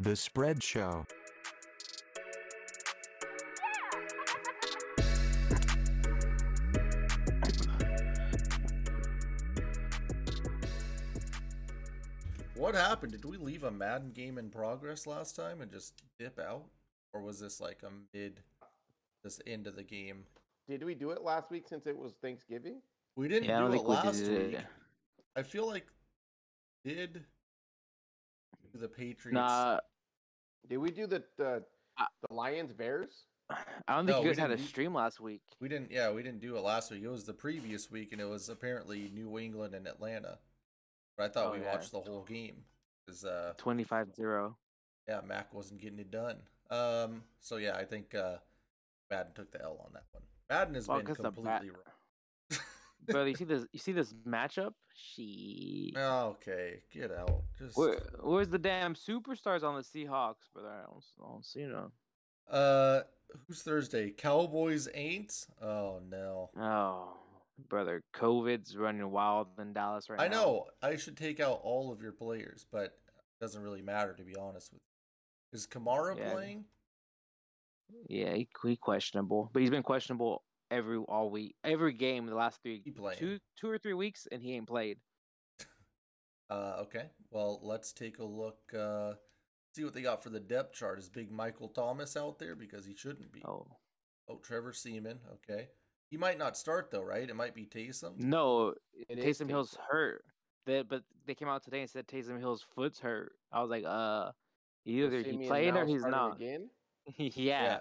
[0.00, 1.04] The Spread Show.
[12.56, 13.12] What happened?
[13.12, 16.64] Did we leave a Madden game in progress last time and just dip out?
[17.12, 18.40] Or was this like a mid,
[19.24, 20.24] this end of the game?
[20.68, 22.80] Did we do it last week since it was Thanksgiving?
[23.16, 24.30] We didn't Yeah, don't it think we last week.
[24.54, 24.64] it.
[25.36, 25.86] I feel like
[26.84, 27.24] did
[28.74, 29.34] the Patriots.
[29.34, 29.78] Nah,
[30.68, 31.62] Did we do the the,
[32.28, 33.24] the Lions Bears?
[33.50, 35.42] I don't think No, you we guys had a stream last week.
[35.60, 35.90] We didn't.
[35.90, 37.02] Yeah, we didn't do it last week.
[37.02, 40.38] It was the previous week, and it was apparently New England and Atlanta.
[41.16, 41.72] But I thought Oh, we yeah.
[41.72, 42.62] watched the whole game
[43.04, 44.54] because uh, 25-0.
[45.08, 46.36] yeah, Mac wasn't getting it done.
[46.70, 48.36] Um, so yeah, I think uh,
[49.10, 50.22] Madden took the L on that one.
[50.48, 51.94] Madden has Well, been 'cause the completely Ba- wrong.
[53.08, 53.64] Brother, you see this?
[53.72, 54.72] You see this matchup?
[54.94, 55.92] She.
[55.96, 57.42] okay, get out.
[57.58, 60.68] Just Where, where's the damn superstars on the Seahawks, brother?
[60.68, 61.92] I don't, I don't see them.
[62.50, 63.00] uh,
[63.46, 64.10] who's Thursday?
[64.10, 65.46] Cowboys ain't.
[65.62, 66.50] Oh no.
[66.58, 67.14] Oh,
[67.68, 70.32] brother, COVID's running wild in Dallas right I now.
[70.32, 72.92] I know I should take out all of your players, but it
[73.40, 75.58] doesn't really matter to be honest with you.
[75.58, 76.32] Is Kamara Yeah.
[76.32, 76.64] playing?
[78.08, 82.62] Yeah, he, he questionable, but he's been questionable every all week, every game the last
[82.62, 83.18] three, He playing.
[83.18, 84.98] two, two or three weeks, and he ain't played.
[86.48, 87.10] Uh, okay.
[87.30, 88.58] Well, let's take a look.
[88.76, 89.12] Uh,
[89.74, 90.98] see what they got for the depth chart.
[90.98, 93.42] Is Big Michael Thomas out there because he shouldn't be?
[93.46, 93.66] Oh
[94.28, 95.18] Oh, Trevor Siemian.
[95.34, 95.68] Okay.
[96.08, 97.28] He might not start though, right?
[97.28, 98.18] It might be Taysom.
[98.18, 98.74] no,
[99.08, 100.24] It is Taysom Hill's hurt.
[100.66, 103.32] They, but they came out today and said Taysom Hill's foot's hurt.
[103.52, 104.30] I was like, uh,
[104.84, 106.36] either he Siemian played or he's not.
[106.36, 106.68] Again?
[107.16, 107.80] yeah.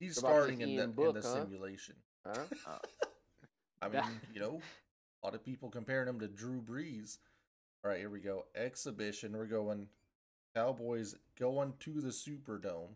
[0.00, 1.34] He's What about this starting in the Book, in the huh?
[1.44, 1.94] simulation.
[2.26, 2.78] Huh?
[3.82, 4.02] I mean,
[4.34, 4.60] you know,
[5.22, 7.18] a lot of people comparing him to Drew Brees.
[7.84, 8.46] All right, here we go.
[8.54, 9.32] Exhibition.
[9.32, 9.86] We're going
[10.54, 12.94] Cowboys going to the Superdome.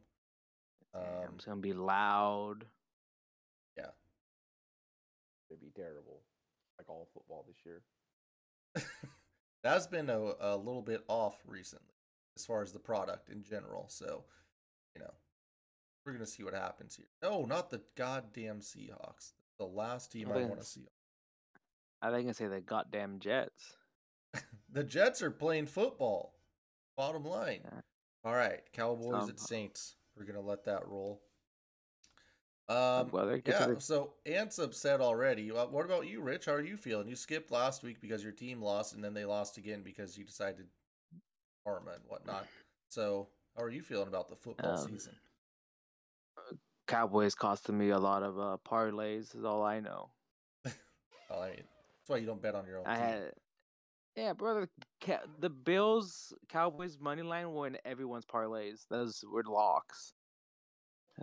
[0.92, 2.66] Damn, Um, it's gonna be loud.
[3.76, 3.90] yeah.
[5.50, 6.22] It'd be terrible,
[6.78, 7.82] like all football this year.
[9.62, 11.94] That's been a, a little bit off recently
[12.36, 13.86] as far as the product in general.
[13.88, 14.24] So,
[14.94, 15.14] you know,
[16.04, 17.06] we're going to see what happens here.
[17.22, 19.32] No, not the goddamn Seahawks.
[19.58, 20.86] The last team I think want to see.
[22.02, 23.74] I think I say the goddamn Jets.
[24.72, 26.34] The Jets are playing football.
[26.96, 27.60] Bottom line.
[27.64, 27.80] Yeah.
[28.24, 29.94] All right, Cowboys at Saints.
[30.16, 31.22] We're going to let that roll.
[32.68, 35.52] Um, get yeah, the- so Ant's upset already.
[35.52, 36.46] Uh, What about you, Rich?
[36.46, 37.06] How are you feeling?
[37.06, 40.24] You skipped last week because your team lost, and then they lost again because you
[40.24, 40.66] decided
[41.64, 42.46] karma and whatnot.
[42.88, 45.14] So, how are you feeling about the football Um, season?
[46.86, 49.36] Cowboys costing me a lot of uh, parlays.
[49.36, 50.10] Is all I know.
[51.30, 53.04] Oh, I mean, that's why you don't bet on your own I team.
[53.04, 53.32] had,
[54.14, 54.68] yeah, brother.
[55.02, 58.82] Ca- the Bills Cowboys money line won everyone's parlays.
[58.90, 60.12] Those were locks.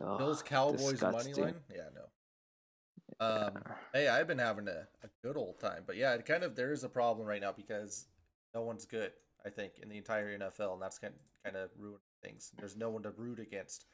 [0.02, 1.56] Ugh, Bills Cowboys money line?
[1.74, 3.26] Yeah, no.
[3.26, 6.56] Um, hey, I've been having a, a good old time, but yeah, it kind of
[6.56, 8.08] there is a problem right now because
[8.56, 9.12] no one's good.
[9.46, 12.52] I think in the entire NFL, and that's kind kind of ruining things.
[12.58, 13.86] There's no one to root against.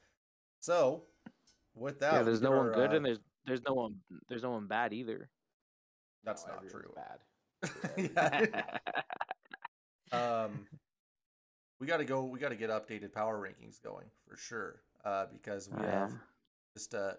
[0.59, 1.03] So,
[1.77, 3.95] with that, yeah, there's no did one good, uh, and there's there's no one
[4.29, 5.29] there's no one bad either.
[6.23, 6.93] that's No, not true.
[6.95, 7.19] Bad.
[7.97, 8.63] Yeah.
[10.45, 10.65] um,
[11.79, 12.23] we got to go.
[12.23, 14.81] We got to get updated power rankings going for sure.
[15.05, 16.17] Uh, because we Oh, have yeah.
[16.75, 17.13] just uh,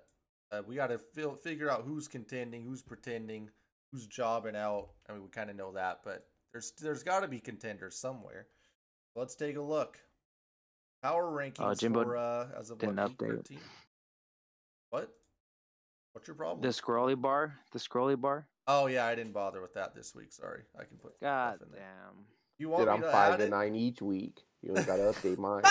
[0.53, 3.51] uh we got to feel figure out who's contending, who's pretending,
[3.93, 4.91] who's jobbing out.
[5.09, 8.47] I mean, we kind of know that, but there's there's got to be contenders somewhere.
[9.15, 9.99] Let's take a look.
[11.03, 13.19] Power rankings Uh, Jimbo for uh, as of what, update.
[13.47, 13.59] 13?
[14.91, 15.13] What?
[16.13, 16.61] What's your problem?
[16.63, 18.47] The scrolly bar, the scrolly bar.
[18.67, 20.33] Oh yeah, I didn't bother with that this week.
[20.33, 21.81] Sorry, I can put God stuff in there.
[21.83, 22.25] damn.
[22.59, 23.57] You want Dude, me I'm to five add and it?
[23.57, 24.41] nine each week.
[24.63, 25.63] You only got to update mine.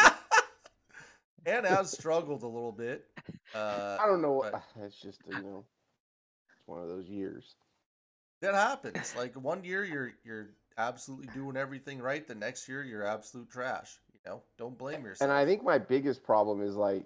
[1.45, 3.06] and has struggled a little bit.
[3.53, 4.47] Uh, I don't know.
[4.51, 5.66] but- It's just you know,
[6.57, 7.56] it's one of those years.
[8.41, 9.13] that happens.
[9.17, 12.25] Like one year you're you're absolutely doing everything right.
[12.27, 14.00] The next year you're absolute trash.
[14.13, 15.30] You know, don't blame yourself.
[15.30, 17.06] And I think my biggest problem is like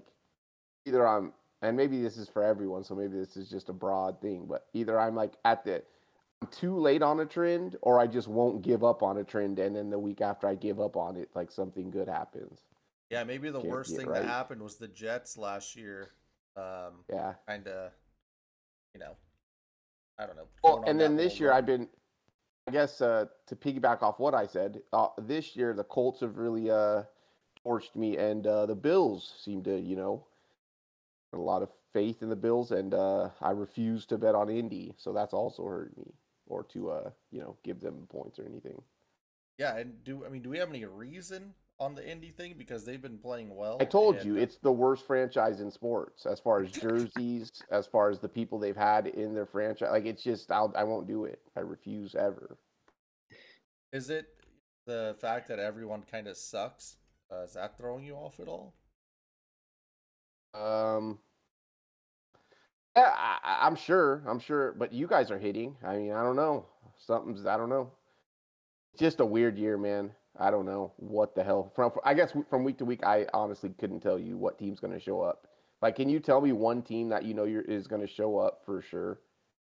[0.86, 4.20] either I'm and maybe this is for everyone, so maybe this is just a broad
[4.22, 5.84] thing, but either I'm like at the
[6.42, 9.60] I'm too late on a trend or I just won't give up on a trend
[9.60, 12.62] and then the week after I give up on it, like something good happens.
[13.12, 14.22] yeah, maybe the Can't worst thing right.
[14.22, 16.12] that happened was the Jets last year.
[16.58, 17.34] Um, Yeah.
[17.48, 17.92] kind of,
[18.94, 19.16] you know,
[20.18, 20.48] I don't know.
[20.64, 21.58] Well, and then this year run.
[21.60, 21.88] I've been,
[22.68, 26.38] I guess, uh, to piggyback off what I said, uh, this year the Colts have
[26.38, 27.04] really uh,
[27.66, 30.26] torched me, and uh, the Bills seem to, you know,
[31.34, 34.94] a lot of faith in the Bills, and uh, I refuse to bet on Indy,
[34.98, 36.14] so that's also hurt me,
[36.48, 38.82] or to, uh, you know, give them points or anything.
[39.58, 42.86] Yeah, and do I mean do we have any reason on the Indy thing because
[42.86, 43.78] they've been playing well.
[43.80, 47.86] I told and- you it's the worst franchise in sports as far as jerseys, as
[47.88, 49.90] far as the people they've had in their franchise.
[49.92, 51.42] Like it's just I'll, I won't do it.
[51.56, 52.58] I refuse ever.
[53.92, 54.28] Is it
[54.86, 56.98] the fact that everyone kind of sucks?
[57.32, 58.74] Uh, is that throwing you off at all?
[60.54, 61.20] Um,
[62.96, 64.24] yeah, I, I'm sure.
[64.28, 64.74] I'm sure.
[64.74, 65.76] But you guys are hitting.
[65.84, 66.66] I mean, I don't know.
[66.98, 67.46] Something's.
[67.46, 67.92] I don't know.
[68.94, 70.12] It's just a weird year, man.
[70.38, 71.72] I don't know what the hell.
[71.76, 74.94] From I guess from week to week, I honestly couldn't tell you what team's going
[74.94, 75.48] to show up.
[75.82, 78.38] Like, can you tell me one team that you know you're, is going to show
[78.38, 79.20] up for sure?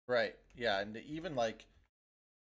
[0.08, 0.34] Right.
[0.56, 1.66] Yeah, and even like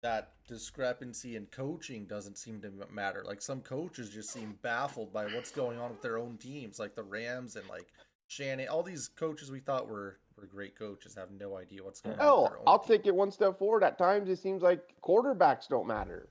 [0.02, 3.24] that discrepancy in coaching doesn't seem to matter.
[3.26, 6.96] Like some coaches just seem baffled by what's going on with their own teams, like
[6.96, 7.88] the Rams and like
[8.28, 8.70] Shanahan.
[8.70, 12.22] All these coaches we thought were were great coaches have no idea what's going on.
[12.22, 12.98] Hell, with their own I'll team.
[12.98, 13.84] take it one step forward.
[13.84, 16.30] At times, it seems like quarterbacks don't matter.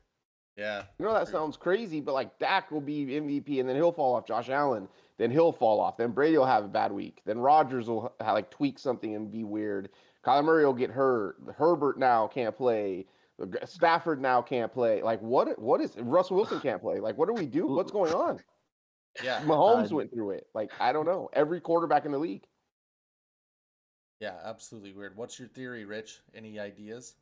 [0.56, 0.82] Yeah.
[0.98, 1.32] You know that True.
[1.32, 4.26] sounds crazy, but like Dak will be MVP, and then he'll fall off.
[4.26, 4.86] Josh Allen,
[5.18, 5.96] then he'll fall off.
[5.96, 7.22] Then Brady will have a bad week.
[7.24, 9.88] Then Rodgers will ha- like tweak something and be weird.
[10.24, 11.36] Kyler Murray will get hurt.
[11.56, 13.06] Herbert now can't play.
[13.64, 15.02] Stafford now can't play.
[15.02, 15.58] Like what?
[15.58, 17.00] What is Russell Wilson can't play?
[17.00, 17.66] Like what do we do?
[17.66, 18.38] What's going on?
[19.22, 19.40] Yeah.
[19.42, 20.46] Mahomes Uh, went through it.
[20.54, 21.28] Like I don't know.
[21.32, 22.44] Every quarterback in the league.
[24.20, 25.16] Yeah, absolutely weird.
[25.16, 26.20] What's your theory, Rich?
[26.34, 27.16] Any ideas?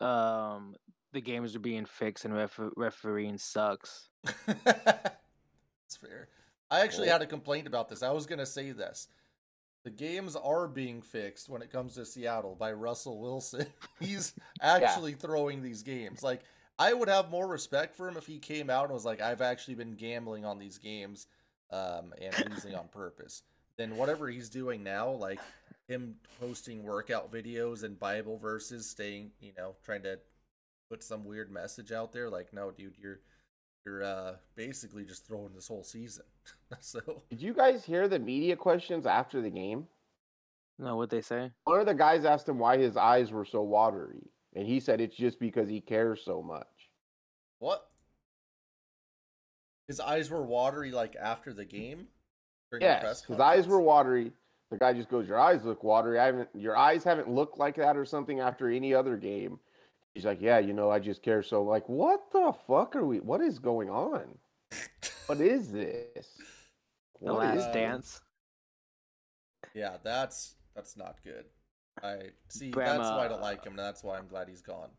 [0.00, 0.76] Um,
[1.12, 4.10] the games are being fixed and ref- refereeing sucks.
[4.46, 6.28] That's fair.
[6.70, 7.12] I actually Cool.
[7.12, 8.02] had a complaint about this.
[8.02, 9.08] I was gonna say this.
[9.84, 13.66] The games are being fixed when it comes to Seattle by Russell Wilson.
[14.00, 16.22] He's actually throwing these games.
[16.22, 16.40] Like
[16.78, 19.40] I would have more respect for him if he came out and was like, "I've
[19.40, 21.26] actually been gambling on these games,
[21.70, 23.42] um, and losing on purpose."
[23.76, 25.40] Then whatever he's doing now, like
[25.88, 30.18] him posting workout videos and Bible verses, staying, you know, trying to
[30.88, 32.30] put some weird message out there.
[32.30, 33.20] Like, no, dude, you're
[33.84, 36.24] you're uh, basically just throwing this whole season.
[36.80, 37.00] so
[37.30, 39.86] Did you guys hear the media questions after the game?
[40.78, 41.52] No, what they say?
[41.64, 44.22] One of the guys asked him why his eyes were so watery,
[44.54, 46.66] and he said it's just because he cares so much.
[47.58, 47.88] what?
[49.86, 52.08] His eyes were watery like after the game.
[52.70, 54.32] during Yes, press his eyes were watery.
[54.70, 56.18] The guy just goes, "Your eyes look watery.
[56.18, 56.48] I haven't.
[56.54, 59.60] Your eyes haven't looked like that or something after any other game."
[60.14, 63.20] He's like, "Yeah, you know, I just care so." Like, what the fuck are we?
[63.20, 64.38] What is going on?
[65.26, 66.38] What is this?
[67.20, 68.20] The What Last is Dance.
[69.74, 71.44] Yeah, that's that's not good.
[72.02, 72.16] I
[72.48, 72.70] see.
[72.70, 73.72] Bram, that's why I don't uh, like him.
[73.72, 74.90] and That's why I'm glad he's gone.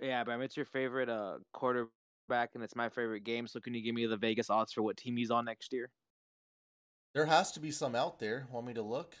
[0.00, 3.46] Yeah, Bram, it's your favorite uh quarterback, and it's my favorite game.
[3.46, 5.90] So can you give me the Vegas odds for what team he's on next year?
[7.14, 8.46] There has to be some out there.
[8.50, 9.14] Want me to look?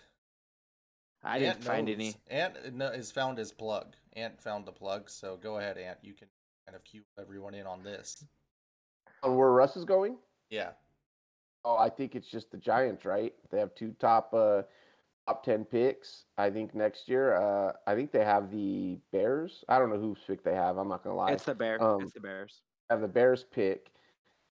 [1.22, 2.14] I Ant didn't find any.
[2.30, 3.94] Ant kn- has found his plug.
[4.14, 5.08] Ant found the plug.
[5.08, 5.98] So go ahead, Ant.
[6.02, 6.28] You can
[6.66, 8.24] kind of cue everyone in on this.
[9.22, 10.16] on where Russ is going?
[10.50, 10.70] Yeah.
[11.64, 13.32] Oh, I think it's just the Giants, right?
[13.50, 14.62] They have two top uh
[15.26, 16.24] top ten picks.
[16.38, 17.36] I think next year.
[17.36, 19.64] Uh I think they have the Bears.
[19.68, 20.76] I don't know whose pick they have.
[20.78, 21.32] I'm not gonna lie.
[21.32, 21.80] It's the Bears.
[21.80, 22.62] um, it's the Bears.
[22.90, 23.90] have the Bears pick.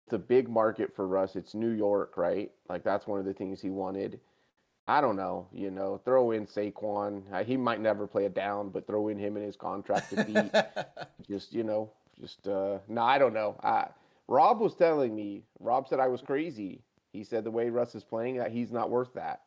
[0.06, 1.36] It's a big market for Russ.
[1.36, 2.50] It's New York, right?
[2.68, 4.20] Like that's one of the things he wanted.
[4.88, 7.22] I don't know, you know, throw in Saquon.
[7.32, 10.24] Uh, he might never play it down, but throw in him in his contract to
[10.24, 10.52] beat.
[11.28, 13.56] just you know, just uh no, I don't know.
[13.62, 13.88] I,
[14.26, 15.44] Rob was telling me.
[15.60, 16.82] Rob said I was crazy.
[17.12, 19.42] He said the way Russ is playing, that he's not worth that.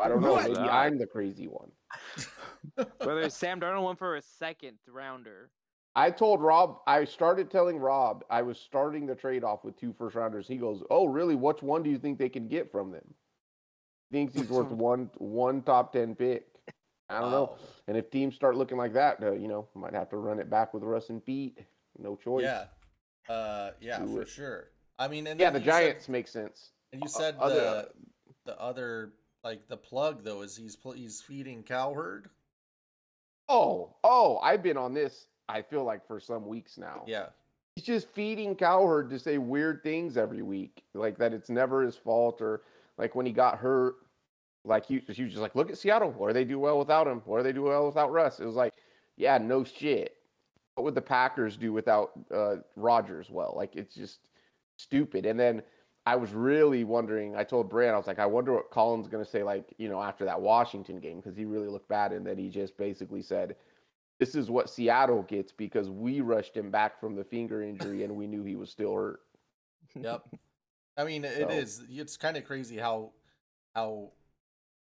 [0.00, 0.32] I don't know.
[0.32, 0.44] What?
[0.48, 1.70] Maybe Uh, I'm the crazy one.
[2.98, 5.50] Whether Sam Darnold went for a second rounder.
[5.96, 9.92] I told Rob, I started telling Rob I was starting the trade off with two
[9.92, 10.46] first rounders.
[10.46, 11.34] He goes, "Oh, really?
[11.34, 13.14] Which one do you think they can get from them?"
[14.12, 16.46] Thinks he's worth one one top ten pick.
[17.08, 17.56] I don't know.
[17.88, 20.48] And if teams start looking like that, uh, you know, might have to run it
[20.48, 21.58] back with Russ and Pete.
[21.98, 22.44] No choice.
[22.44, 22.66] Yeah.
[23.28, 24.28] Uh, yeah, Do for it.
[24.28, 24.68] sure.
[24.96, 26.70] I mean, and Yeah, the you said- Giants make sense.
[26.92, 27.88] and you uh, said other- the
[28.46, 32.28] the other like the plug though is he's he's feeding Cowherd.
[33.48, 35.26] Oh, oh, I've been on this.
[35.48, 37.02] I feel like for some weeks now.
[37.06, 37.26] Yeah.
[37.74, 41.96] he's just feeding Cowherd to say weird things every week, like that it's never his
[41.96, 42.62] fault, or
[42.98, 43.96] like when he got hurt,
[44.64, 47.22] like he, he was just like, look at Seattle, do they do well without him?
[47.26, 48.38] Do they do well without Russ?
[48.38, 48.74] It was like,
[49.16, 50.16] yeah, no shit.
[50.74, 53.30] What would the Packers do without uh, Rodgers?
[53.30, 54.28] Well, like it's just
[54.76, 55.26] stupid.
[55.26, 55.62] And then
[56.10, 57.36] I was really wondering.
[57.36, 59.88] I told Brand, I was like, I wonder what Colin's going to say, like you
[59.88, 63.22] know, after that Washington game, because he really looked bad, and then he just basically
[63.22, 63.56] said.
[64.18, 68.14] This is what Seattle gets because we rushed him back from the finger injury and
[68.14, 69.20] we knew he was still hurt.
[69.94, 70.26] Yep.
[70.98, 71.82] I mean, it So- is.
[71.88, 73.12] It's kind of crazy how
[73.74, 74.10] how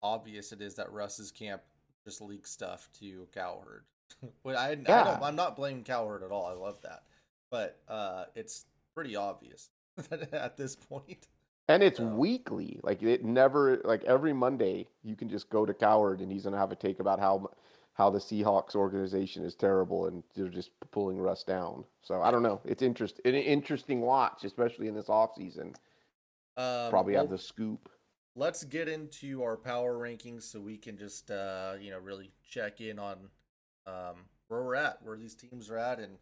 [0.04, 1.64] obvious it is that Russ's camp
[2.04, 3.86] just leaks stuff to Cowherd.
[4.44, 5.04] but I, I Yeah.
[5.06, 6.46] don't, I'm not blaming Cowherd at all.
[6.46, 7.06] I love that,
[7.50, 9.72] but uh, it's pretty obvious.
[10.32, 11.28] at this point.
[11.68, 12.80] And it's So- weekly.
[12.84, 16.58] Like it never like every Monday you can just go to Cowherd and he's gonna
[16.58, 17.50] have a take about how
[17.94, 21.86] how the Seahawks organization is terrible and they're just pulling Russ down.
[22.02, 22.62] So I don't know.
[22.66, 25.76] It's interest an interesting watch, especially in this offseason.
[26.58, 27.90] Um, Probably have well, the scoop.
[28.36, 32.80] let's get into our power rankings so we can just uh, you know really check
[32.82, 33.18] in on
[33.88, 36.18] um, where we're at, where these teams are at, and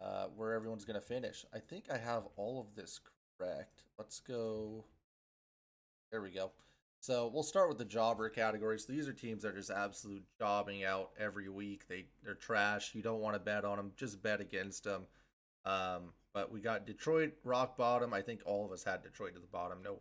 [0.00, 1.44] uh, where everyone's going to finish.
[1.54, 3.00] I think I have all of this
[3.38, 3.82] correct.
[3.98, 4.84] Let's go.
[6.10, 6.52] There we go.
[7.00, 8.78] So we'll start with the jobber category.
[8.78, 11.86] So these are teams that are just absolute jobbing out every week.
[11.86, 12.94] They they're trash.
[12.94, 13.92] You don't want to bet on them.
[13.96, 15.02] Just bet against them.
[15.66, 18.14] Um, but we got Detroit rock bottom.
[18.14, 19.82] I think all of us had Detroit at the bottom.
[19.82, 19.98] No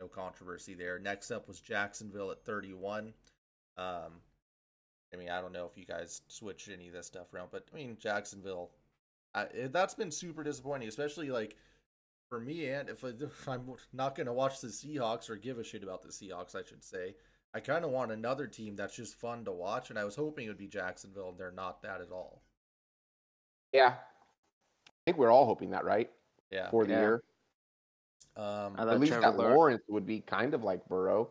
[0.00, 0.98] no controversy there.
[0.98, 3.14] Next up was Jacksonville at 31.
[3.76, 4.20] Um,
[5.12, 7.66] I mean, I don't know if you guys switched any of this stuff around, but
[7.72, 8.70] I mean, Jacksonville,
[9.38, 11.56] I, that's been super disappointing, especially like
[12.28, 12.68] for me.
[12.68, 15.82] And if, I, if I'm not going to watch the Seahawks or give a shit
[15.82, 17.14] about the Seahawks, I should say,
[17.54, 19.90] I kind of want another team that's just fun to watch.
[19.90, 22.42] And I was hoping it would be Jacksonville, and they're not that at all.
[23.72, 23.94] Yeah.
[23.96, 26.10] I think we're all hoping that, right?
[26.50, 26.70] Yeah.
[26.70, 27.00] For the Yeah.
[27.00, 27.22] year.
[28.36, 31.30] Um, At least Trevor that Lawrence- Lawrence would be kind of like Burrow.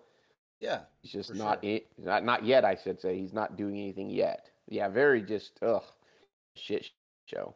[0.60, 0.82] yeah.
[1.02, 1.72] He's just not sure.
[1.76, 3.18] it not not yet, I should say.
[3.18, 4.50] He's not doing anything yet.
[4.68, 5.84] Yeah, very just ugh
[6.56, 6.90] shit
[7.26, 7.56] show.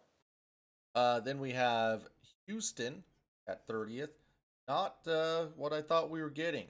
[0.94, 2.04] Uh, then we have
[2.48, 3.04] Houston
[3.48, 4.10] at 30th.
[4.68, 6.68] Not uh, what I thought we were getting.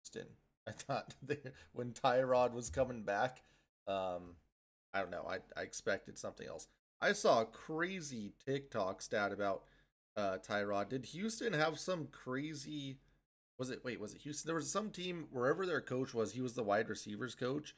[0.00, 0.28] Houston.
[0.68, 1.38] I thought they,
[1.72, 3.42] when Tyrod was coming back,
[3.86, 4.36] um,
[4.94, 5.26] I don't know.
[5.28, 6.68] I, I expected something else.
[7.00, 9.64] I saw a crazy TikTok stat about
[10.16, 10.90] uh, Tyrod.
[10.90, 12.98] Did Houston have some crazy?
[13.58, 14.00] Was it wait?
[14.00, 14.48] Was it Houston?
[14.48, 16.32] There was some team wherever their coach was.
[16.32, 17.74] He was the wide receivers coach,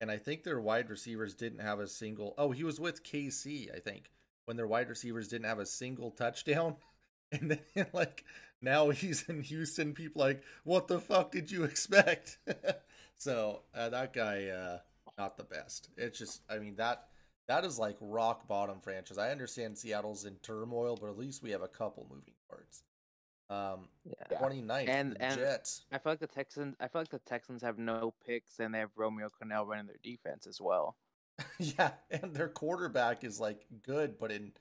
[0.00, 2.34] and I think their wide receivers didn't have a single.
[2.38, 3.74] Oh, he was with KC.
[3.74, 4.10] I think
[4.48, 6.74] when their wide receivers didn't have a single touchdown.
[7.30, 8.24] And then like
[8.62, 12.38] now he's in Houston, people like, what the fuck did you expect?
[13.18, 14.78] so uh, that guy, uh,
[15.18, 15.90] not the best.
[15.98, 17.08] It's just, I mean that
[17.46, 19.18] that is like rock bottom franchise.
[19.18, 22.82] I understand Seattle's in turmoil, but at least we have a couple moving parts.
[23.50, 24.38] Um, Yeah.
[24.38, 25.84] 29th, And- the and- Jets.
[25.92, 26.76] I feel like the Texans.
[26.80, 30.00] I feel like the Texans have no picks, and they have Romeo Crennel running their
[30.02, 30.96] defense as well.
[31.58, 34.52] yeah, and their quarterback is like good, but in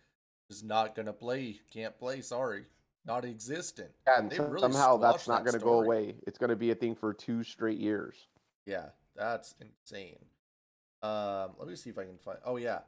[0.50, 1.60] is not gonna play.
[1.74, 2.22] Can't play.
[2.22, 2.66] Sorry,
[3.06, 3.90] not existent.
[4.08, 6.16] Yeah, and They some- really somehow that's not that going to go away.
[6.28, 8.16] It's going to be a thing for two straight years.
[8.66, 10.18] Yeah, that's insane.
[11.02, 12.38] Um, let me see if I can find.
[12.46, 12.80] Oh yeah,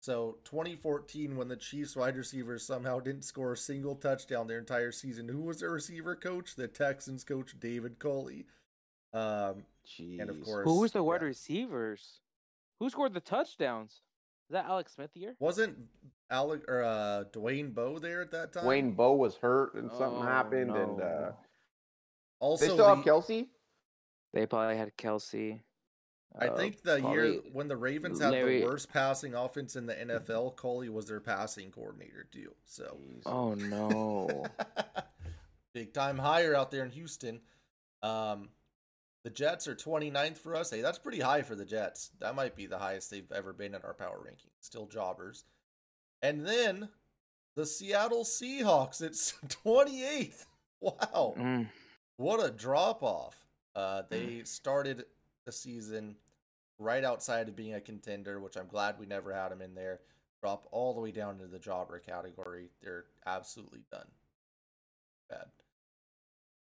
[0.00, 4.92] so 2014 when the Chiefs wide receivers somehow didn't score a single touchdown their entire
[4.92, 5.28] season.
[5.28, 6.56] Who was their receiver coach?
[6.56, 8.46] The Texans coach David Culley.
[9.12, 10.20] Um, Jeez.
[10.20, 11.28] and of course, Who was the wide yeah.
[11.28, 12.20] receivers?
[12.80, 13.92] Who scored the touchdowns?
[14.50, 15.34] Is that Alex Smith year?
[15.38, 15.76] wasn't
[16.30, 18.64] Alec or uh, Dwayne Bowe there at that time?
[18.64, 21.36] Dwayne Bowe was hurt and something Oh, happened, and uh, no.
[22.40, 23.48] Also, they still have Kelce.
[24.34, 25.60] They probably had Kelce.
[26.38, 29.86] I Uh, think the year when the Ravens had Larry- the worst passing offense in
[29.86, 32.52] the NFL, Culley was their passing coordinator too.
[32.64, 33.22] So Jeez.
[33.24, 34.44] Oh no!
[35.74, 37.40] big time hire out there in Houston.
[38.02, 38.50] Um,
[39.24, 40.70] the Jets are 29th for us.
[40.70, 42.10] Hey, that's pretty high for the Jets.
[42.20, 44.50] That might be the highest they've ever been in our power ranking.
[44.60, 45.44] Still jobbers.
[46.22, 46.90] And then
[47.56, 49.00] the Seattle Seahawks.
[49.00, 49.32] It's
[49.64, 50.44] 28th.
[50.80, 51.34] Wow.
[51.38, 51.68] Mm.
[52.18, 53.36] What a drop off.
[53.74, 55.04] Uh, they started
[55.46, 56.16] the season
[56.78, 60.00] right outside of being a contender, which I'm glad we never had them in there.
[60.42, 62.68] Drop all the way down into the jobber category.
[62.82, 64.06] They're absolutely done.
[65.30, 65.46] Bad.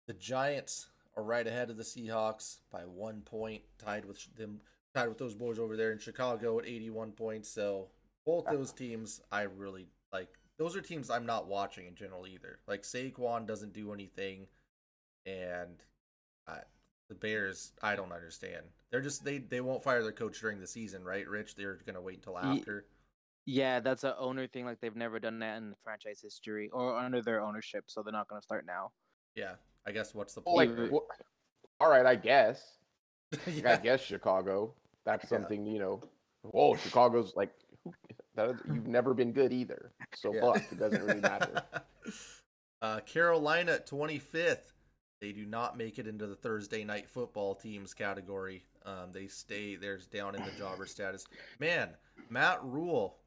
[0.08, 4.60] The Giants are right ahead of the Seahawks by one point, tied with them,
[4.94, 7.50] tied with those boys over there in Chicago at 81 points.
[7.50, 7.88] So
[8.26, 8.78] both those uh-huh.
[8.78, 10.30] teams, I really like.
[10.58, 12.60] Those are teams I'm not watching in general either.
[12.68, 14.48] Like Saquon doesn't do anything,
[15.26, 15.84] and
[16.48, 16.60] I,
[17.10, 18.66] the Bears, I don't understand.
[18.92, 21.28] They're just they they won't fire their coach during the season, right?
[21.28, 22.86] Rich, they're gonna wait until after.
[23.46, 24.66] Yeah, that's a owner thing.
[24.66, 28.28] Like they've never done that in franchise history or under their ownership, so they're not
[28.30, 28.92] to start now.
[29.36, 29.56] Yeah,
[29.88, 31.04] I guess what's the Well, like, point?
[31.80, 32.78] all right, I guess.
[33.48, 34.74] Like, I guess Chicago.
[35.06, 35.30] That's Yeah.
[35.30, 36.02] something you know.
[36.44, 37.52] Whoa, Chicago's like
[38.36, 38.52] that.
[38.52, 39.92] is- You've never been good either.
[40.16, 40.42] So Yeah.
[40.42, 40.72] fuck.
[40.72, 41.64] It doesn't really matter.
[42.82, 44.72] uh, Carolina 25th.
[45.22, 48.64] They do not make it into the Thursday night football teams category.
[48.86, 51.26] Um, they stay there's down in the jobber status.
[51.60, 51.90] Man,
[52.30, 53.18] Matt Rhule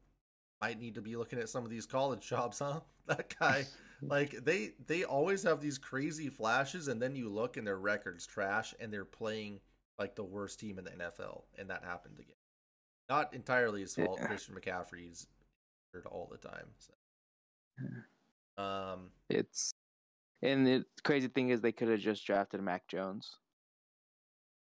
[0.61, 2.79] might need to be looking at some of these college jobs, huh?
[3.07, 3.65] That guy,
[4.01, 8.25] like they they always have these crazy flashes, and then you look and their records
[8.25, 9.59] trash, and they're playing
[9.97, 12.35] like the worst team in the NFL, and that happened again.
[13.09, 14.19] Not entirely his fault.
[14.21, 14.27] Yeah.
[14.27, 15.27] Christian McCaffrey's
[15.93, 16.67] hurt all the time.
[16.77, 16.93] So.
[18.57, 19.71] Um, It's
[20.41, 23.37] And the crazy thing is, they could have just drafted Mac Jones.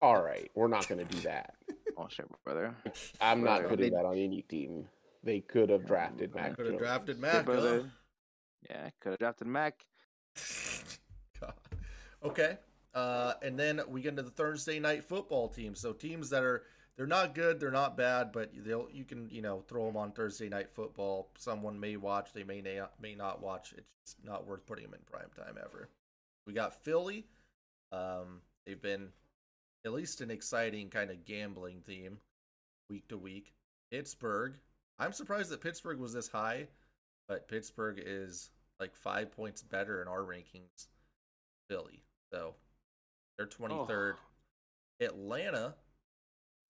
[0.02, 1.56] All right, we're not going to do that.
[1.98, 2.74] Oh shit, brother.
[3.20, 4.88] I'm not putting they- that on any team.
[5.24, 7.34] They could have drafted Mac Could have drafted Mac.
[7.34, 7.44] huh?
[7.44, 7.92] brother.
[8.70, 9.86] Yeah, could have drafted Mac.
[11.42, 11.54] God.
[12.24, 12.58] Okay.
[12.94, 15.80] Uh, and then we get into the Thursday night football teams.
[15.80, 16.64] So teams that are
[16.98, 20.12] they're not good, they're not bad, but they'll you can you know throw them on
[20.12, 21.30] Thursday night football.
[21.38, 23.74] Someone may watch, they may na- may not watch.
[23.78, 25.90] It's not worth putting them in prime time ever.
[26.46, 27.26] We got Philly.
[27.92, 29.10] Um, they've been
[29.86, 32.18] at least an exciting kind of gambling theme
[32.90, 33.54] week to week.
[33.92, 34.56] Pittsburgh.
[35.00, 36.68] I'm surprised that Pittsburgh was this high,
[37.28, 38.50] but Pittsburgh is
[38.80, 40.88] like five points better in our rankings.
[41.72, 42.04] Philly.
[42.34, 42.56] So
[43.38, 44.16] they're 23rd.
[45.00, 45.76] Atlanta,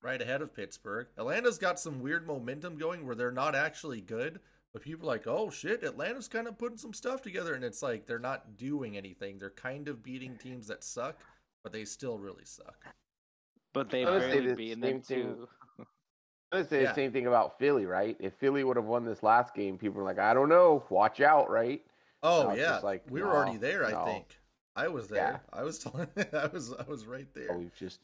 [0.02, 1.08] right ahead of Pittsburgh.
[1.18, 4.40] Atlanta's got some weird momentum going where they're not actually good,
[4.74, 7.56] but people are like, oh shit, Atlanta's kind of putting some stuff together.
[7.56, 9.40] And it's like they're not doing anything.
[9.40, 11.20] They're kind of beating teams that suck,
[11.64, 12.86] but they still really suck.
[13.74, 15.48] But they I would say barely the beaten them same too.
[16.52, 16.90] Gonna say Yeah.
[16.90, 18.18] the same thing about Philly, right?
[18.20, 21.22] If Philly would have won this last game, people were like, I don't know, watch
[21.22, 21.82] out, right?
[22.24, 23.86] Oh yeah, like, we were no, already there.
[23.86, 24.38] I think
[24.76, 25.42] I was there.
[25.52, 26.08] I was telling.
[26.34, 26.74] I was.
[26.74, 27.48] I was right there.
[27.52, 28.00] Oh, we've just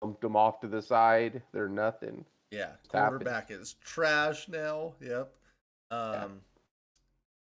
[0.00, 1.42] bumped them off to the side.
[1.52, 2.24] They're nothing.
[2.50, 2.90] Yeah, happened.
[2.92, 4.94] quarterback is trash now.
[5.00, 5.32] Yep.
[5.90, 6.40] Um,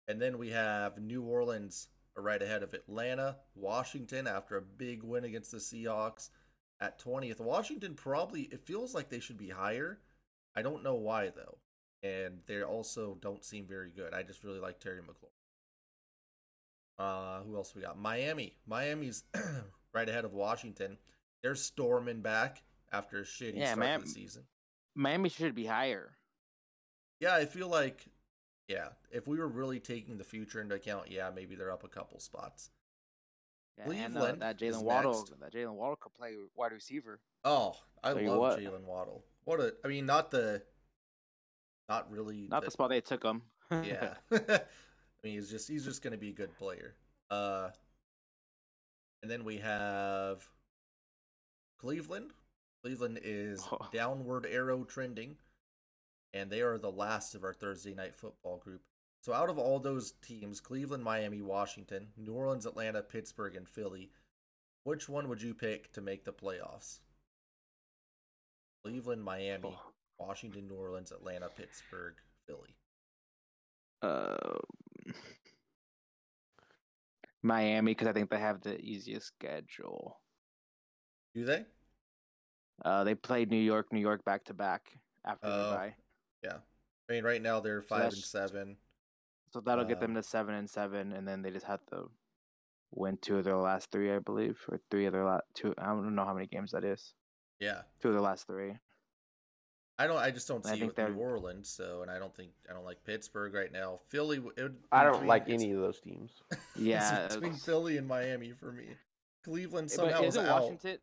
[0.07, 5.23] and then we have New Orleans right ahead of Atlanta, Washington after a big win
[5.25, 6.29] against the Seahawks
[6.79, 7.39] at twentieth.
[7.39, 9.99] Washington probably it feels like they should be higher.
[10.55, 11.57] I don't know why though,
[12.03, 14.13] and they also don't seem very good.
[14.13, 15.29] I just really like Terry McLaurin.
[16.97, 17.97] Uh, who else we got?
[17.97, 18.53] Miami.
[18.67, 19.23] Miami's
[19.93, 20.97] right ahead of Washington.
[21.41, 24.43] They're storming back after a shitty Yeah, start Miami- to the season.
[24.95, 26.17] Miami should be higher.
[27.21, 28.05] Yeah, I feel like,
[28.67, 31.87] yeah, if we were really taking the future into account, yeah, maybe they're up a
[31.87, 32.71] couple spots.
[33.77, 35.39] Yeah, and, uh, Cleveland that Jalen Waddle, next.
[35.39, 37.21] that Jalen Waddle could play wide receiver.
[37.45, 38.59] Oh, I love.
[38.59, 39.23] Jalen Waddle.
[39.49, 40.61] What a, I mean, not the,
[41.89, 43.41] not really, Not the spot they took him.
[43.71, 44.13] yeah.
[44.31, 44.61] I
[45.23, 46.93] mean, he's just he's just gonna be a good player.
[47.31, 47.69] Uh,
[49.23, 50.47] and then we have
[51.79, 52.29] Cleveland.
[52.83, 53.87] Cleveland is Oh.
[53.91, 55.37] downward arrow trending,
[56.31, 58.83] and they are the last of our Thursday night football group.
[59.23, 64.11] So out of all those teams, Cleveland, Miami, Washington, New Orleans, Atlanta, Pittsburgh, and Philly,
[64.83, 66.99] which one would you pick to make the playoffs?
[68.83, 69.93] Cleveland, Miami, Oh.
[70.17, 72.15] Washington, New Orleans, Atlanta, Pittsburgh,
[72.45, 72.75] Philly.
[74.01, 74.57] Uh,
[77.41, 80.19] Miami, because I think they have the easiest schedule.
[81.33, 81.65] Do they?
[82.83, 84.91] Uh, they played New York, New York back to back
[85.25, 85.69] after Oh.
[85.71, 85.95] the bye,
[86.43, 86.57] Yeah,
[87.09, 88.77] I mean, right now they're So five and seven.
[89.51, 92.09] so that'll get them Um, to seven and seven, and then they just have to
[92.91, 95.73] win two of their last three, I believe, or three of their last two.
[95.77, 97.13] I don't know how many games that is.
[97.59, 98.77] Yeah, Two of their last three.
[99.97, 100.17] I don't.
[100.17, 101.67] I just don't I see it think with New they're- Orleans.
[101.69, 103.99] So, and I don't think I don't like Pittsburgh right now.
[104.07, 104.37] Philly.
[104.37, 106.31] w- It would I don't like any of those teams.
[106.77, 108.85] Yeah, it's between it's- Philly and Miami for me.
[109.43, 110.61] Cleveland Eh, somehow but is isn't out.
[110.61, 110.97] Washington?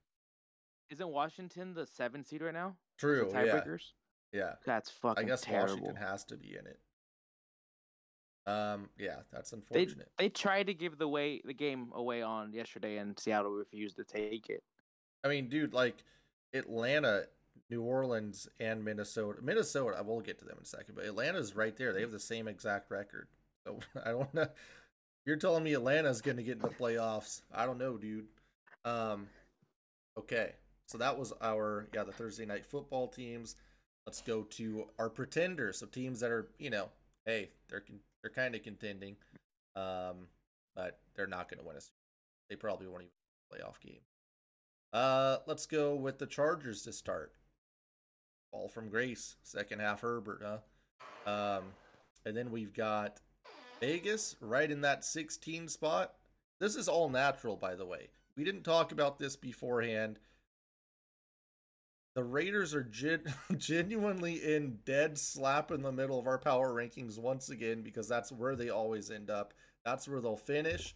[0.89, 2.77] Isn't Washington the seven seed right now?
[2.97, 3.29] True.
[3.31, 3.61] The Yeah.
[3.61, 3.93] tiebreakers.
[4.33, 4.55] Yeah.
[4.65, 5.75] That's I guess terrible.
[5.75, 6.81] Washington has to be in it.
[8.47, 8.89] Um.
[8.97, 10.09] Yeah, that's They unfortunate.
[10.19, 14.05] they tried to give the way the game away on yesterday, and Seattle refused to
[14.05, 14.63] take it.
[15.25, 15.97] I mean, dude, like
[16.55, 17.25] Atlanta,
[17.71, 19.41] New Orleans, and Minnesota.
[19.43, 21.93] Minnesota, I will get to them in a second, but Atlanta's right there.
[21.93, 23.29] They have the same exact record.
[23.67, 24.49] So I don't know.
[25.25, 27.43] You're telling me Atlanta's going to get in the playoffs?
[27.53, 28.27] I don't know, dude.
[28.85, 29.27] Um,
[30.17, 30.53] okay,
[30.87, 33.57] so that was our yeah the Thursday night football teams.
[34.07, 35.79] Let's go to our pretenders.
[35.79, 36.91] So teams that are you know,
[37.25, 37.83] hey, they're
[38.23, 39.17] they're kind of contending,
[39.75, 40.29] um,
[40.77, 41.91] but they're not going to win us.
[42.49, 43.13] They probably won't even
[43.53, 44.01] playoff game.
[44.93, 47.33] Uh, let's go with the Chargers to start.
[48.53, 50.59] All from grace, second half Herbert, huh?
[51.31, 51.65] Um,
[52.25, 53.21] and then we've got
[53.81, 56.15] Vegas right in that 16 spot.
[56.61, 58.09] This is all natural, by the way.
[58.37, 60.19] We didn't talk about this beforehand.
[62.15, 67.19] The Raiders are gen- genuinely in dead slap in the middle of our power rankings
[67.19, 69.53] once again because that's where they always end up.
[69.85, 70.95] That's where they'll finish.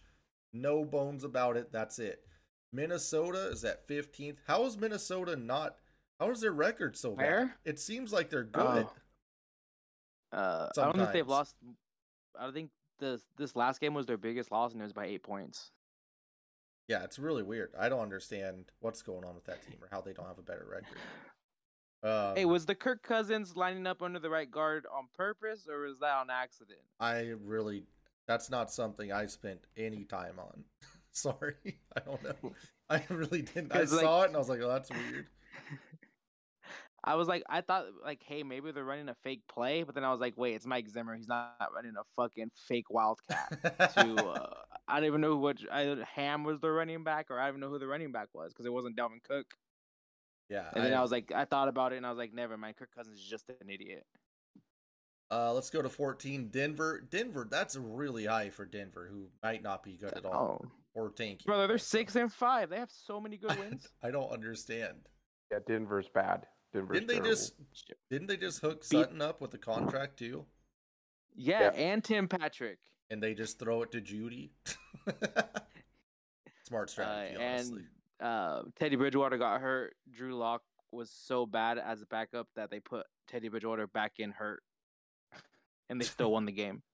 [0.51, 1.71] No bones about it.
[1.71, 2.25] That's it.
[2.73, 4.37] Minnesota is at 15th.
[4.47, 5.75] How is Minnesota not?
[6.19, 7.25] How is their record so bad?
[7.25, 7.55] Where?
[7.65, 8.87] It seems like they're good.
[8.87, 10.37] Oh.
[10.37, 11.55] Uh, I don't think they've lost.
[12.39, 15.05] I don't think this this last game was their biggest loss, and it was by
[15.05, 15.71] eight points.
[16.87, 17.71] Yeah, it's really weird.
[17.77, 20.43] I don't understand what's going on with that team or how they don't have a
[20.43, 20.97] better record.
[22.03, 25.81] Um, hey, was the Kirk Cousins lining up under the right guard on purpose, or
[25.81, 26.79] was that on accident?
[26.99, 27.83] I really
[28.27, 30.63] that's not something I spent any time on.
[31.13, 31.55] Sorry,
[31.95, 32.53] I don't know.
[32.89, 33.71] I really didn't.
[33.73, 35.27] I 'Cause, like- saw it and I was like, "Oh, that's weird."
[37.03, 40.03] I was like, I thought like, hey, maybe they're running a fake play, but then
[40.03, 41.15] I was like, wait, it's Mike Zimmer.
[41.15, 43.49] He's not running a fucking fake wildcat.
[43.95, 44.53] to uh,
[44.87, 47.61] I don't even know which either Ham was the running back or I don't even
[47.61, 49.47] know who the running back was because it wasn't Dalvin Cook.
[50.47, 52.55] yeah, And then I, was like, I thought about it and I was like, never
[52.55, 52.75] mind.
[52.77, 54.05] Kirk Cousins is just an idiot.
[55.31, 56.49] Uh, let's go to 14.
[56.49, 57.01] Denver.
[57.09, 60.61] Denver, that's really high for Denver, who might not be good at all.
[60.63, 61.45] Oh, Or tanky.
[61.45, 62.69] brother, they're six and five.
[62.69, 63.87] They have so many good wins.
[64.03, 64.97] I don't understand.
[65.51, 66.45] Yeah, Denver's bad.
[66.73, 67.31] Denver's Didn't they terrible.
[67.31, 67.53] just
[68.09, 70.45] didn't they just hook Beat- Sutton up with a contract too?
[71.35, 71.73] yeah, Yep.
[71.77, 72.79] and Tim Patrick.
[73.09, 74.51] And they just throw it to Jeudy?
[76.67, 77.83] Smart Uh, strategy, and honestly.
[78.21, 79.95] uh, Teddy Bridgewater got hurt.
[80.11, 84.31] Drew Lock was so bad as a backup that they put Teddy Bridgewater back in
[84.31, 84.61] hurt,
[85.89, 86.81] and they still won the game.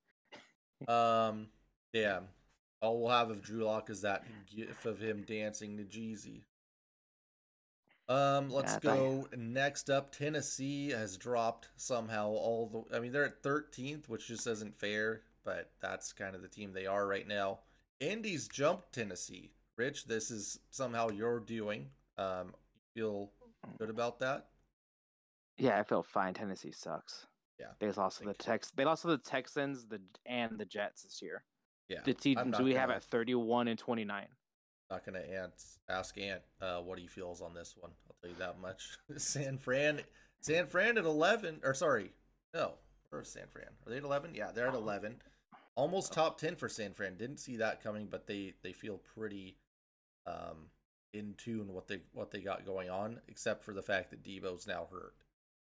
[0.88, 1.48] Um,
[1.92, 2.20] yeah.
[2.82, 6.44] All we'll have of Drew Lock is that gif of him dancing to Jeezy.
[8.10, 10.12] Um, let's Yeah, go next up.
[10.16, 12.96] Tennessee has dropped somehow all the.
[12.96, 16.72] I mean, they're at 13th, which just isn't fair, but that's kind of the team
[16.72, 17.60] they are right now.
[18.00, 19.52] Indy's jumped Tennessee.
[19.76, 21.90] Rich, this is somehow your doing.
[22.18, 22.54] Um,
[22.96, 23.32] you feel
[23.78, 24.48] good about that?
[25.58, 26.34] Yeah, I feel fine.
[26.34, 27.26] Tennessee sucks.
[27.60, 28.72] Yeah, They lost to the Tex.
[28.72, 31.44] They lost to the Texans, the and the Jets this year.
[31.90, 32.02] Yeah.
[32.04, 34.28] The teams we have gonna- at thirty-one and twenty-nine.
[34.90, 37.92] Not gonna ask, ask Ant uh, what he feels on this one.
[38.08, 38.98] I'll tell you that much.
[39.18, 40.02] San Fran,
[40.40, 42.14] San Fran at eleven, or sorry,
[42.54, 42.76] no,
[43.10, 43.68] where's San Fran?
[43.86, 44.34] Are they at eleven?
[44.34, 45.18] Yeah, they're at eleven.
[45.76, 47.18] Almost top ten for San Fran.
[47.18, 49.58] Didn't see that coming, but they they feel pretty
[50.26, 50.70] um
[51.14, 54.68] in tune what they what they got going on, except for the fact that Deebo's
[54.68, 55.16] now hurt,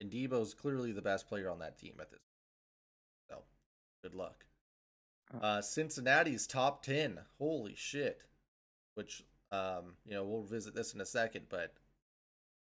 [0.01, 2.21] and Deebo's clearly the best player on that team at this.
[3.31, 3.43] So,
[4.03, 4.45] good luck.
[5.41, 7.21] Uh, Cincinnati's top ten.
[7.39, 8.25] Holy shit!
[8.95, 11.75] Which um, you know, we'll visit this in a second, but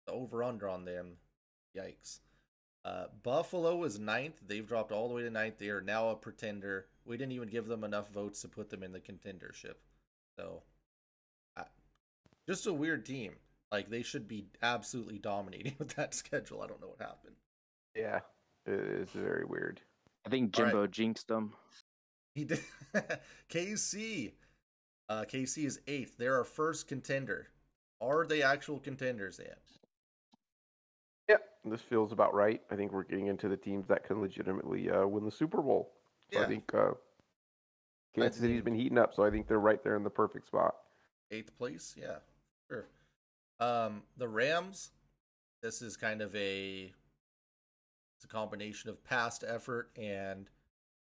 [0.08, 1.17] the over under on them,
[1.77, 2.19] yikes.
[2.86, 4.39] Uh, Buffalo is ninth.
[4.47, 5.58] They've dropped all the way to ninth.
[5.58, 6.88] They are now a pretender.
[7.06, 9.75] We didn't even give them enough votes to put them in the contendership.
[10.39, 10.63] So,
[11.58, 11.63] I,
[12.47, 13.34] just a weird team.
[13.69, 16.62] Like they should be absolutely dominating with that schedule.
[16.62, 17.36] I don't know what happened.
[17.93, 18.21] Yeah,
[18.65, 19.82] it is very weird.
[20.25, 20.71] I think All right.
[20.71, 21.53] Jimbo jinxed them.
[22.38, 22.60] He did.
[23.50, 24.34] KC.
[25.10, 26.17] Uh, KC is eighth.
[26.19, 27.47] They're our first contender.
[28.00, 29.58] Are they actual contenders yet?
[31.30, 32.62] Yep, this feels about right.
[32.69, 35.91] I think we're getting into the teams that can legitimately uh, win the Super Bowl.
[36.32, 36.45] So Yeah.
[36.45, 36.91] I think uh,
[38.15, 40.76] Kansas City's been heating up, so I think they're right there in the perfect spot.
[41.32, 41.95] Eighth place?
[41.97, 42.17] Yeah,
[42.69, 42.86] sure.
[43.60, 44.91] Um, the Rams.
[45.63, 46.93] This is kind of a.
[48.15, 50.47] It's a combination of past effort and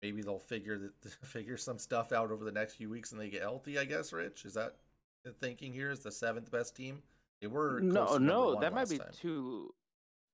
[0.02, 3.28] maybe they'll figure that figure some stuff out over the next few weeks and they
[3.30, 3.78] get healthy.
[3.78, 4.12] I guess.
[4.12, 4.76] Rich, is that
[5.24, 5.90] the thinking here?
[5.90, 7.02] Is the seventh best team?
[7.40, 9.08] They were No, no, that might be time.
[9.18, 9.72] too.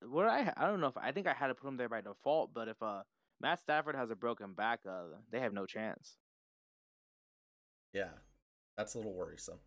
[0.08, 2.00] What I I don't know if I think I had to put them there by
[2.00, 3.02] default, but if uh
[3.40, 6.16] Matt Stafford has a broken back, uh, they have no chance.
[7.92, 8.08] Yeah,
[8.76, 9.58] that's a little worrisome.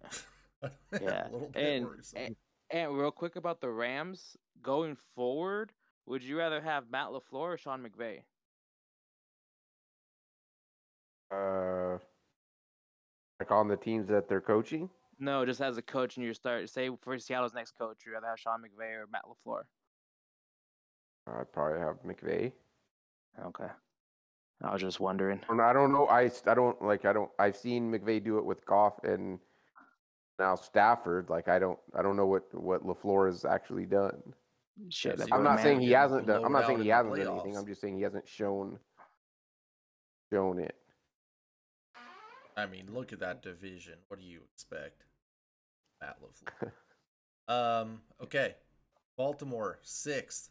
[1.01, 2.19] Yeah, a little bit and- worrisome.
[2.19, 2.35] and-
[2.71, 5.71] And real quick about the Rams going forward,
[6.05, 8.21] would you rather have Matt LaFleur or Sean McVay?
[11.31, 11.97] Uh,
[13.39, 14.89] like on the teams that they're coaching.
[15.19, 18.27] No, just as a coach, and you start say for Seattle's next coach, you rather
[18.27, 19.63] have Sean McVay or Matt LaFleur.
[21.27, 22.51] I'd probably have McVay.
[23.45, 23.71] Okay,
[24.63, 25.41] I was just wondering.
[25.49, 26.07] I don't know.
[26.07, 27.05] I, I don't like.
[27.05, 27.29] I don't.
[27.37, 29.39] I've seen McVay do it with Goff and
[30.39, 31.29] now Stafford.
[31.29, 31.79] Like I don't.
[31.93, 34.21] I don't know what what LaFleur has actually done.
[34.89, 36.43] Shit, Yeah, that so I'm not saying he hasn't done.
[36.43, 37.57] I'm not saying he hasn't done anything.
[37.57, 38.79] I'm just saying he hasn't shown
[40.31, 40.75] shown it.
[42.59, 43.95] I mean, look at that division.
[44.07, 45.05] What do you expect?
[46.01, 46.71] Matt LaFleur.
[47.53, 48.55] um, okay.
[49.17, 50.49] Baltimore, sixth.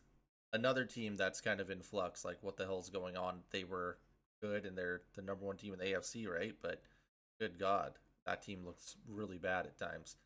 [0.53, 2.25] Another team that's kind of in flux.
[2.25, 3.41] Like, what the hell's going on?
[3.51, 3.99] They were
[4.43, 6.55] good and they're the number one team in the AFC, right?
[6.61, 6.83] But
[7.41, 7.93] good God,
[8.27, 10.17] that team looks really bad at times.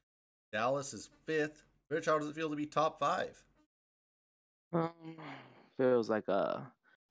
[0.53, 1.65] Dallas is fifth.
[1.91, 3.43] Rich, how does it feel to be top five?
[4.73, 4.91] Um,
[5.77, 6.61] feels like uh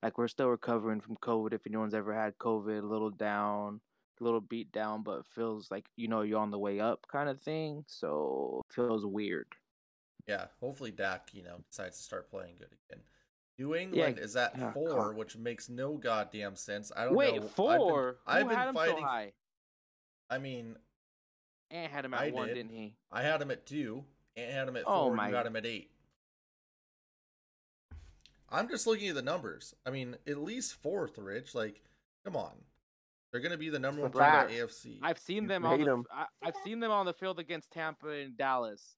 [0.01, 1.53] like we're still recovering from COVID.
[1.53, 3.90] If anyone's ever had COVID, a little down, a
[4.21, 7.41] little beat down, but feels like you know you're on the way up kind of
[7.41, 7.83] thing.
[7.87, 9.47] So feels weird.
[10.27, 13.03] Yeah, hopefully Dak, you know, decides to start playing good again.
[13.57, 16.91] New England is at yeah, four, come- which makes no goddamn sense.
[16.95, 17.35] I don't Wait, know.
[17.35, 18.17] I've been- four?
[18.25, 18.95] I've been, had him fighting.
[18.97, 19.33] so high?
[20.29, 20.77] I mean,
[21.71, 22.53] Ant had him at I one, did.
[22.55, 22.65] did.
[22.67, 22.95] not he?
[23.11, 24.03] I had him at two,
[24.37, 25.91] and had him at Oh four, my- you had him at eight.
[28.49, 29.73] I'm just looking at the numbers.
[29.85, 31.55] I mean, at least fourth, Rich.
[31.55, 31.81] Like,
[32.25, 32.51] come on.
[33.31, 34.99] They're going to be the number one a team in the AFC.
[35.01, 36.05] I've seen You them hate on the, 'em.
[36.13, 38.95] I, I've seen them on the field against Tampa and Dallas.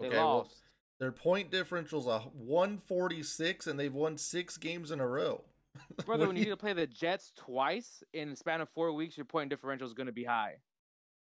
[0.00, 0.62] They Okay, well, lost.
[1.00, 5.42] Their point differential's a 146, and they've won six games in a row.
[6.06, 9.16] Brother, when you need to play the Jets twice in the span of four weeks,
[9.16, 10.56] your point differential is going to be high.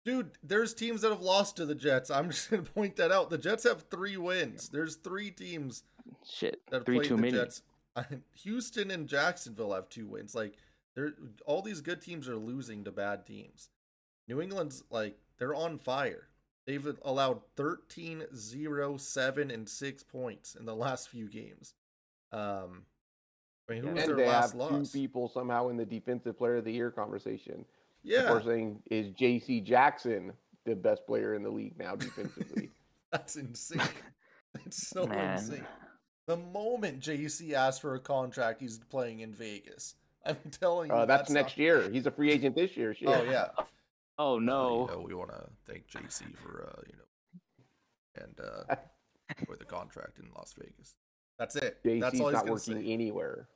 [0.04, 2.10] Dude, there's teams that have lost to the Jets.
[2.10, 3.30] I'm just going to point that out.
[3.30, 4.68] The Jets have three wins.
[4.68, 5.84] There's three teams
[6.24, 7.32] Shit, that have three played too the many.
[7.36, 7.62] Jets.
[8.42, 10.34] Houston and Jacksonville have two wins.
[10.34, 10.54] Like,
[10.96, 11.12] they're
[11.46, 13.70] all these good teams are losing to bad teams.
[14.28, 16.28] New England's like they're on fire.
[16.66, 21.74] They've allowed 13, 0, 7, and 6 points in the last few games.
[22.32, 22.86] Um,
[23.70, 24.90] I mean, who was And their they last have loss?
[24.90, 27.64] two people somehow in the defensive player of the year conversation.
[28.02, 29.60] Yeah, We're saying is J.C.
[29.60, 30.32] Jackson
[30.64, 32.70] the best player in the league now defensively?
[33.12, 33.80] that's insane.
[34.64, 35.32] It's so Man.
[35.32, 35.66] insane.
[36.26, 39.94] The moment JC asked for a contract, he's playing in Vegas.
[40.44, 41.90] I'm telling you, uh, that's, next not- year.
[41.90, 42.94] He's a free agent this year.
[42.94, 43.08] Shit.
[43.08, 43.48] Oh yeah.
[44.18, 44.88] Oh Uh, no.
[44.90, 48.74] you know, we want to thank JC for uh, you know, and uh,
[49.46, 50.94] for the contract in Las Vegas.
[51.38, 51.78] That's it.
[51.84, 52.92] That's JC's all he's not working say.
[52.94, 53.46] anywhere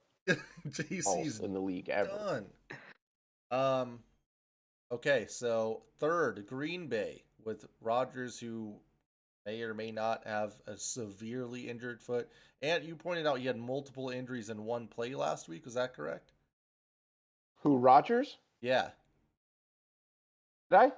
[0.69, 2.45] JC's else in the league ever.
[3.51, 3.59] done.
[3.59, 4.01] Um.
[4.93, 8.75] Okay, so third, Green Bay with Rodgers, who
[9.47, 12.29] may or may not have a severely injured foot.
[12.61, 15.65] And you pointed out he had multiple injuries in one play last week.
[15.65, 16.33] Was that correct?
[17.61, 18.39] Who Rodgers?
[18.61, 18.89] Yeah.
[20.71, 20.85] Did I?
[20.85, 20.91] I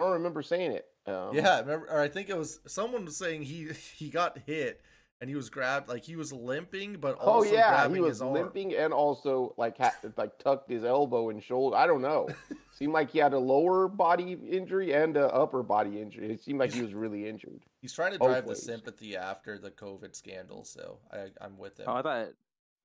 [0.00, 0.86] don't remember saying it.
[1.06, 4.38] Um, yeah, I remember, or I think it was someone was saying he he got
[4.46, 4.80] hit
[5.20, 8.74] and he was grabbed like he was limping, but Oh yeah, grabbing he was limping
[8.74, 11.76] and also like ha- like tucked his elbow and shoulder.
[11.76, 12.28] I don't know.
[12.72, 16.30] seemed like he had a lower body injury and a upper body injury.
[16.30, 17.62] It seemed like he was really injured.
[17.80, 18.62] He's trying to both drive the ways.
[18.62, 21.86] sympathy after the COVID scandal, so I I'm with him.
[21.88, 22.28] Oh, I thought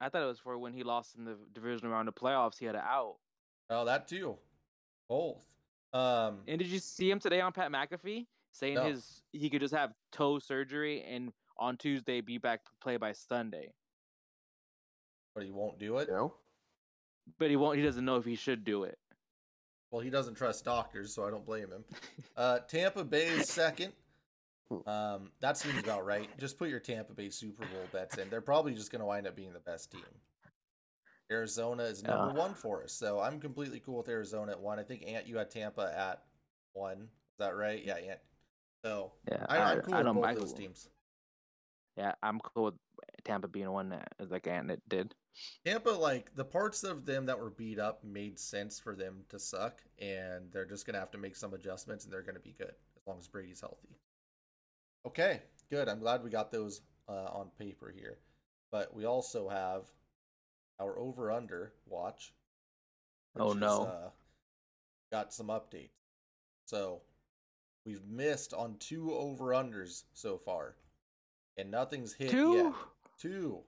[0.03, 2.59] I thought it was for when he lost in the divisional round of playoffs.
[2.59, 3.15] He had an out.
[3.69, 4.35] Oh, that too.
[5.07, 5.45] Both.
[5.93, 8.83] Um, And did you see him today on Pat McAfee saying No.
[8.85, 13.13] his he could just have toe surgery and on Tuesday be back to play by
[13.13, 13.71] Sunday,
[15.35, 16.09] but he won't do it.
[16.09, 16.33] No.
[17.39, 17.77] but he won't.
[17.77, 18.97] He doesn't know if he should do it.
[19.91, 21.85] Well, he doesn't trust doctors, so I don't blame him.
[22.35, 23.93] Uh, Tampa Bay is second.
[24.87, 26.27] Um, that seems about right.
[26.39, 28.29] Just put your Tampa Bay Super Bowl bets in.
[28.29, 30.01] They're probably just going to wind up being the best team.
[31.31, 32.39] Arizona is number Yeah.
[32.39, 34.79] one for us, so I'm completely cool with Arizona at one.
[34.79, 36.23] I think Ant, you had Tampa at
[36.73, 37.03] one.
[37.03, 37.83] Is that right?
[37.83, 38.19] Yeah, Ant.
[38.83, 40.89] So Yeah, I, I'm cool with don't- both I- those teams.
[41.95, 42.73] Yeah, I'm cool with
[43.23, 45.13] Tampa being one that like Ant did.
[45.65, 49.39] Tampa, like the parts of them that were beat up, made sense for them to
[49.39, 52.73] suck, and they're just gonna have to make some adjustments, and they're gonna be good
[52.97, 53.95] as long as Brady's healthy.
[55.05, 55.89] Okay, good.
[55.89, 58.17] I'm glad we got those uh, on paper here,
[58.71, 59.83] but we also have
[60.79, 62.33] our over under watch.
[63.37, 63.83] Oh, which is, no.
[63.83, 64.09] uh,
[65.11, 65.89] got some updates.
[66.65, 67.01] So
[67.85, 70.75] we've missed on two over unders so far,
[71.57, 72.53] and nothing's hit Two.
[72.53, 72.73] yet.
[73.19, 73.59] Two.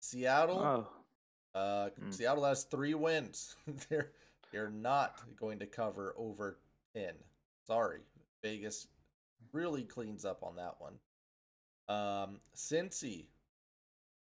[0.00, 0.60] Seattle.
[0.60, 0.88] Oh,
[1.58, 2.12] Uh, Mm.
[2.14, 3.56] Seattle has three wins.
[3.88, 4.12] they're
[4.52, 6.58] they're not going to cover over
[6.94, 7.14] ten.
[7.66, 8.00] Sorry,
[8.42, 8.86] Vegas
[9.52, 10.94] really cleans up on that one.
[11.88, 13.26] Um, Cincy,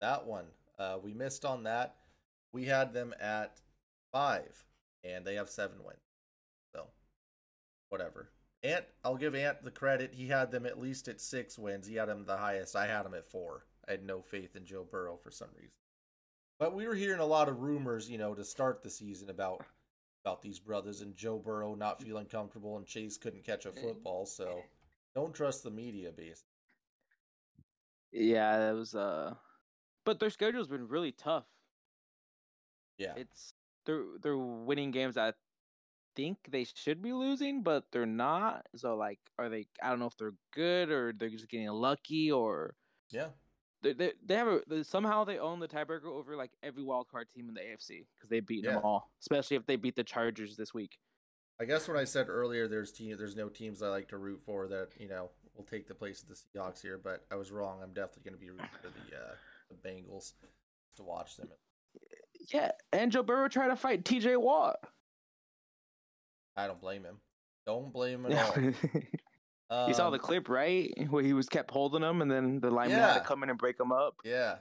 [0.00, 0.46] that one
[0.78, 1.96] uh, we missed on that.
[2.52, 3.60] We had them at
[4.12, 4.64] five,
[5.02, 5.98] and they have seven wins.
[6.74, 6.86] So,
[7.88, 8.30] whatever.
[8.62, 10.14] Ant, I'll give Ant the credit.
[10.14, 11.86] He had them at least at six wins.
[11.86, 12.76] He had them the highest.
[12.76, 13.66] I had them at four.
[13.86, 15.74] I had no faith in Joe Burrow for some reason.
[16.58, 19.64] But we were hearing a lot of rumors, you know, to start the season about
[20.24, 24.24] about these brothers and Joe Burrow not feeling comfortable and Chase couldn't catch a football.
[24.24, 24.62] So
[25.14, 26.42] don't trust the media base.
[28.12, 29.34] yeah, that was uh,
[30.04, 31.46] but their schedule's been really tough.
[32.98, 33.14] Yeah.
[33.16, 33.54] It's
[33.86, 35.38] they're they're winning games that I
[36.16, 38.66] think they should be losing, but they're not.
[38.76, 39.66] So like, are they?
[39.82, 42.76] I don't know if they're good or they're just getting lucky or
[43.10, 43.28] Yeah.
[43.82, 47.08] they they, they have a they, somehow they own the tiebreaker over like every wild
[47.08, 48.74] card team in the AFC because they beat Yeah.
[48.74, 50.98] them all, especially if they beat the Chargers this week.
[51.60, 54.40] I guess what I said earlier, there's team, there's no teams I like to root
[54.44, 57.52] for that you know will take the place of the Seahawks here, but I was
[57.52, 57.80] wrong.
[57.82, 59.34] I'm definitely going to be rooting for the uh,
[59.70, 60.32] the Bengals
[60.96, 61.48] to watch them.
[62.52, 64.36] Yeah, and Joe Burrow tried to fight T.J.
[64.36, 64.76] Watt.
[66.56, 67.16] I don't blame him.
[67.66, 68.58] Don't blame him at
[69.70, 69.88] all.
[69.88, 70.92] you saw the Um, clip, right?
[71.08, 73.58] Where he was kept holding him, and then the lineman had to come in and
[73.58, 74.16] break him up.
[74.24, 74.56] Yeah.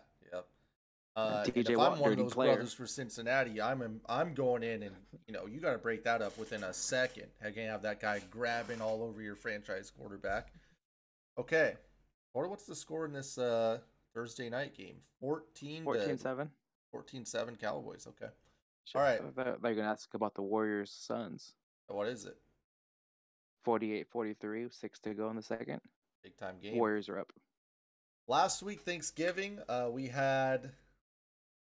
[1.15, 2.53] Uh, and TJ if Watt, I'm one of those player.
[2.53, 4.95] brothers for Cincinnati, I'm I'm going in and
[5.27, 7.27] you know you got to break that up within a second.
[7.41, 10.51] I can't have that guy grabbing all over your franchise quarterback.
[11.37, 11.75] Okay,
[12.33, 13.77] or what's the score in this uh,
[14.15, 14.95] Thursday night game?
[15.21, 16.49] 14 to 14-7.
[16.93, 18.07] 14-7 Cowboys.
[18.07, 18.31] Okay.
[18.85, 19.35] Shit, All right.
[19.35, 21.53] They're, they're gonna ask about the Warriors Suns.
[21.87, 22.37] What is it?
[23.65, 25.79] 48-43, six to go in the second.
[26.23, 26.75] Big time game.
[26.75, 27.31] Warriors are up.
[28.27, 30.71] Last week, Thanksgiving, uh, we had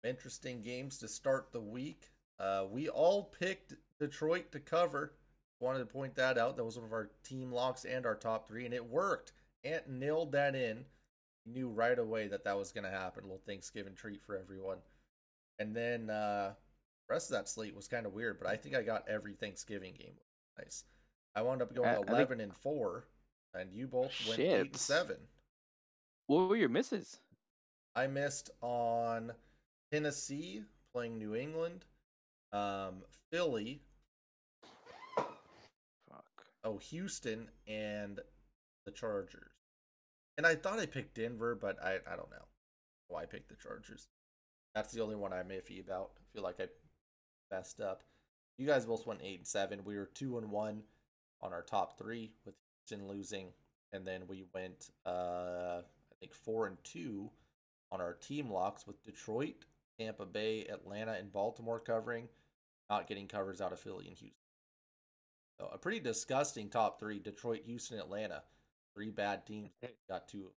[0.04, 2.12] interesting games to start the week.
[2.40, 5.14] Uh, we all picked Detroit to cover.
[5.60, 6.58] Wanted to point that out.
[6.58, 9.32] That was one of our team locks and our top three, and it worked.
[9.64, 10.86] Ant nailed that in.
[11.46, 13.24] Knew right away that that was going to happen.
[13.24, 14.78] A little Thanksgiving treat for everyone.
[15.60, 16.54] And then uh,
[17.10, 19.94] rest of that slate was kind of weird, but I think I got every Thanksgiving
[19.94, 20.16] game.
[20.58, 20.84] Nice.
[21.36, 23.06] I wound up going I- I think- eleven and four,
[23.54, 25.18] and you both went eight and seven.
[26.28, 27.20] What were your misses?
[27.96, 29.34] I missed on
[29.94, 31.86] Tennessee playing New England,
[32.52, 33.84] um, Philly,
[36.10, 36.26] Fuck.
[36.64, 38.20] oh Houston, and
[38.88, 39.52] the Chargers.
[40.36, 42.48] And I thought I picked Denver, but I I don't know
[43.08, 44.08] why I picked the Chargers.
[44.74, 46.14] That's the only one I'm iffy about.
[46.18, 46.70] I feel like I
[47.52, 48.02] messed up.
[48.58, 49.86] You guys both went eight and seven.
[49.86, 50.82] We were two and one
[51.40, 52.56] on our top three with
[52.90, 53.50] Houston losing,
[53.92, 57.30] and then we went uh I think four and two
[57.92, 59.66] on our team locks with Detroit,
[60.00, 62.28] Tampa Bay, Atlanta, and Baltimore covering,
[62.90, 64.38] not getting covers out of Philly and Houston.
[65.60, 68.44] So a pretty disgusting top three: Detroit, Houston, Atlanta.
[68.96, 69.70] Three bad teams.
[70.10, 70.52] Got two.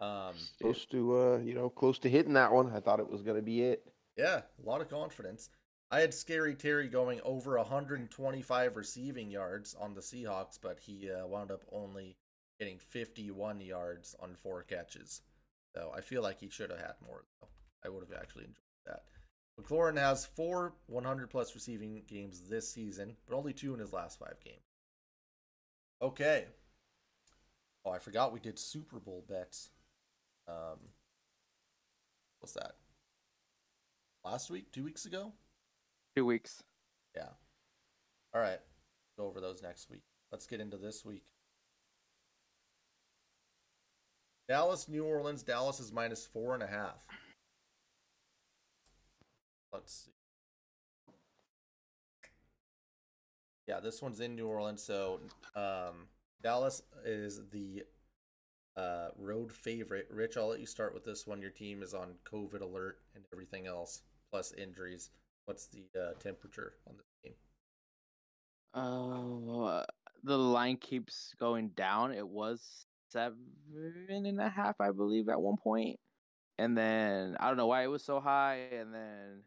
[0.00, 2.72] um, Close to uh, you know, close to hitting that one.
[2.74, 3.86] I thought it was gonna be it.
[4.16, 5.50] yeah, a lot of confidence.
[5.90, 11.26] I had Scary Terry going over 125 receiving yards on the Seahawks, but he uh,
[11.26, 12.16] wound up only
[12.58, 15.20] getting 51 yards on four catches.
[15.76, 17.24] So I feel like he should have had more.
[17.40, 17.48] Though.
[17.86, 19.02] I would have actually enjoyed that.
[19.60, 24.18] McLaurin has four 100 plus receiving games this season, but only two in his last
[24.18, 24.60] five games.
[26.02, 26.46] Okay.
[27.84, 29.70] Oh, I forgot we did Super Bowl bets.
[30.48, 30.78] Um,
[32.40, 32.72] what's that?
[34.24, 35.32] Last week, two weeks ago.
[36.16, 36.62] Two weeks.
[37.14, 37.28] Yeah.
[38.34, 38.60] All right.
[39.16, 40.02] Go over those next week.
[40.32, 41.22] Let's get into this week.
[44.48, 45.42] Dallas, New Orleans.
[45.42, 47.06] Dallas is minus four and a half.
[49.76, 50.12] Let's see.
[53.68, 54.82] Yeah, this one's in New Orleans.
[54.82, 55.20] So
[55.54, 56.08] um,
[56.42, 57.82] Dallas is the
[58.76, 60.08] uh, road favorite.
[60.10, 61.42] Rich, I'll let you start with this one.
[61.42, 65.10] Your team is on COVID alert and everything else, plus injuries.
[65.44, 67.36] What's the uh, temperature on the game?
[68.74, 69.84] Uh,
[70.24, 72.12] the line keeps going down.
[72.12, 73.36] It was seven
[74.08, 75.98] and a half, I believe, at one point,
[76.58, 78.68] and then I don't know why it was so high.
[78.72, 79.42] And then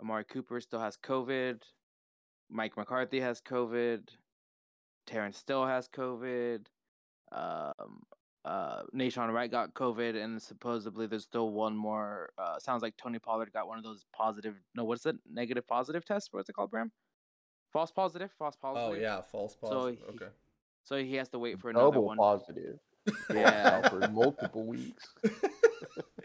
[0.00, 1.62] Amari Cooper still has COVID.
[2.50, 4.08] Mike McCarthy has COVID.
[5.06, 6.66] Terrence still has COVID.
[7.32, 8.02] Um,
[8.44, 12.30] uh, Nahshon Wright got COVID, and supposedly there's still one more.
[12.38, 14.54] Uh, sounds like Tony Pollard got one of those positive.
[14.74, 15.16] No, what's it?
[15.30, 16.28] Negative positive test?
[16.32, 16.90] What's it called, Bram?
[17.72, 18.30] False positive.
[18.38, 18.98] False positive.
[18.98, 19.98] Oh yeah, false So positive.
[19.98, 20.32] he- okay.
[20.82, 22.16] So he has to wait for another Double one.
[22.16, 22.78] positive.
[23.34, 23.88] Yeah.
[23.88, 25.06] for multiple weeks.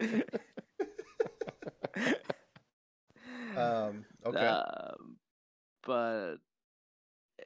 [3.88, 4.04] um.
[4.26, 4.46] Okay.
[4.46, 5.16] Um,
[5.84, 6.36] but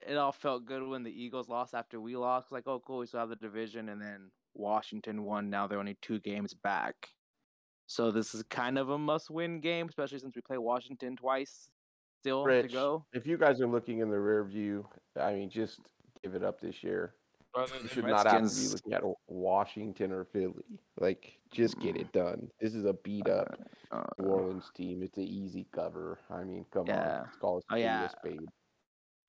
[0.07, 2.53] it all felt good when the Eagles lost after we lost.
[2.53, 5.51] Like, oh, cool, we still have the division, and then Washington won.
[5.51, 6.95] Now they're only two games back.
[7.87, 11.71] So this is kind of a must-win game, especially since we play Washington twice
[12.21, 13.05] still Rich, to go.
[13.13, 14.87] if you guys are looking in the rear view,
[15.21, 15.81] I mean, just
[16.23, 17.15] give it up this year.
[17.57, 20.65] You should not have to be looking at Washington or Philly.
[20.99, 22.49] Like, just get it done.
[22.61, 23.59] This is a beat up
[23.91, 25.03] Uh, New Orleans team.
[25.03, 26.21] It's an easy cover.
[26.31, 27.17] I mean, come Yeah.
[27.19, 27.23] on.
[27.25, 28.05] Let's call a Oh, spade yeah.
[28.05, 28.49] a spade.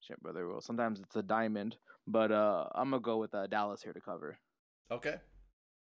[0.01, 0.47] shit, brother.
[0.47, 4.01] Well, sometimes it's a diamond, but uh, I'm gonna go with uh, Dallas here to
[4.01, 4.37] cover.
[4.91, 5.19] Okay.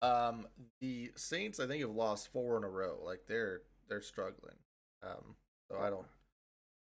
[0.04, 0.47] Um,
[0.80, 3.00] the Saints, I think, have lost four in a row.
[3.04, 4.58] Like they're they're struggling.
[5.02, 5.36] Um,
[5.71, 6.06] so I don't,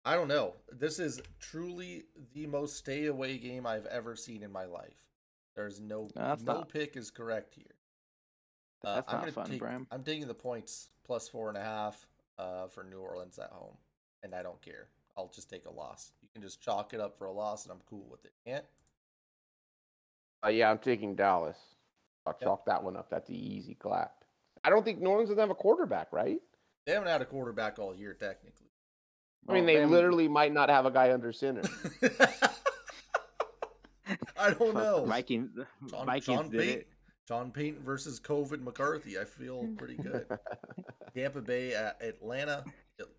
[0.04, 0.56] I don't know.
[0.72, 5.05] This is truly the most stay away game I've ever seen in my life.
[5.56, 7.66] There's no No, that's no not- pick is correct here.
[8.84, 9.88] Uh, That's I'm not fun, take, Bram.
[9.90, 12.06] I'm taking the points plus four and a half
[12.38, 13.76] uh, for New Orleans at home,
[14.22, 14.90] and I don't care.
[15.18, 16.12] I'll just take a loss.
[16.22, 18.34] You can just chalk it up for a loss, and I'm cool with it.
[18.46, 18.66] Can't?
[20.46, 21.58] Uh, yeah, I'm taking Dallas.
[22.28, 22.42] I'll Yep.
[22.48, 23.10] chalk that one up.
[23.10, 24.24] That's the easy clap.
[24.64, 26.42] I don't think New Orleans doesn't have a quarterback, right?
[26.86, 28.68] They haven't had a quarterback all year, technically.
[29.50, 31.64] I mean, Well, they them- literally might not have a guy under center.
[34.46, 35.06] I don't Fuck, know.
[35.06, 35.50] Viking,
[35.90, 36.88] John, Vikings John did Payton, it.
[37.28, 39.18] John Payton versus COVID McCarthy.
[39.20, 40.26] I feel pretty good.
[41.16, 42.64] Tampa Bay at Atlanta.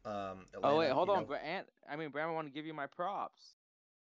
[0.05, 2.47] Um, Atlanta Oh wait, hold you on, know- but Ant, I mean, Bram, I want
[2.47, 3.55] to give you my props.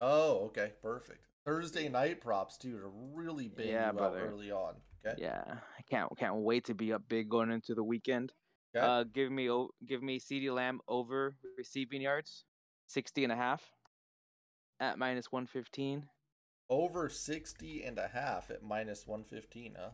[0.01, 1.21] Oh, okay, perfect.
[1.47, 4.19] Thursday night props too to really bang Yeah, you brother.
[4.21, 4.75] out early on.
[5.07, 5.21] Okay.
[5.23, 8.33] Yeah, I can't can't wait to be up big going into the weekend.
[8.77, 8.85] Okay.
[8.87, 12.45] Uh, give me o- give me CeeDee Lamb over receiving yards,
[12.89, 13.63] 60 and a half
[14.81, 16.05] at minus 115.
[16.73, 19.91] Over 60 and a half at minus 115, huh?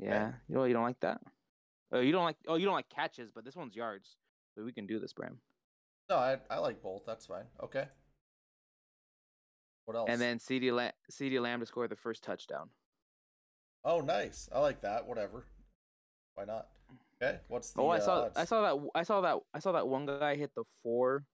[0.00, 1.20] Yeah, you know you don't like that.
[1.90, 2.36] Oh, you don't like.
[2.46, 4.16] Oh, you don't like catches, but this one's yards.
[4.54, 5.38] So we can do this, Bram.
[6.08, 7.02] No, I, I like both.
[7.04, 7.46] That's fine.
[7.60, 7.86] Okay.
[9.86, 10.08] What else?
[10.08, 12.68] And then CeeDee Lamb, CeeDee Lamb to score the first touchdown.
[13.84, 14.48] Oh, nice.
[14.54, 15.08] I like that.
[15.08, 15.46] Whatever.
[16.36, 16.68] Why not?
[17.20, 17.40] Okay.
[17.48, 19.88] What's the Oh, I uh, saw I saw that I saw that I saw that
[19.88, 21.24] one guy hit the four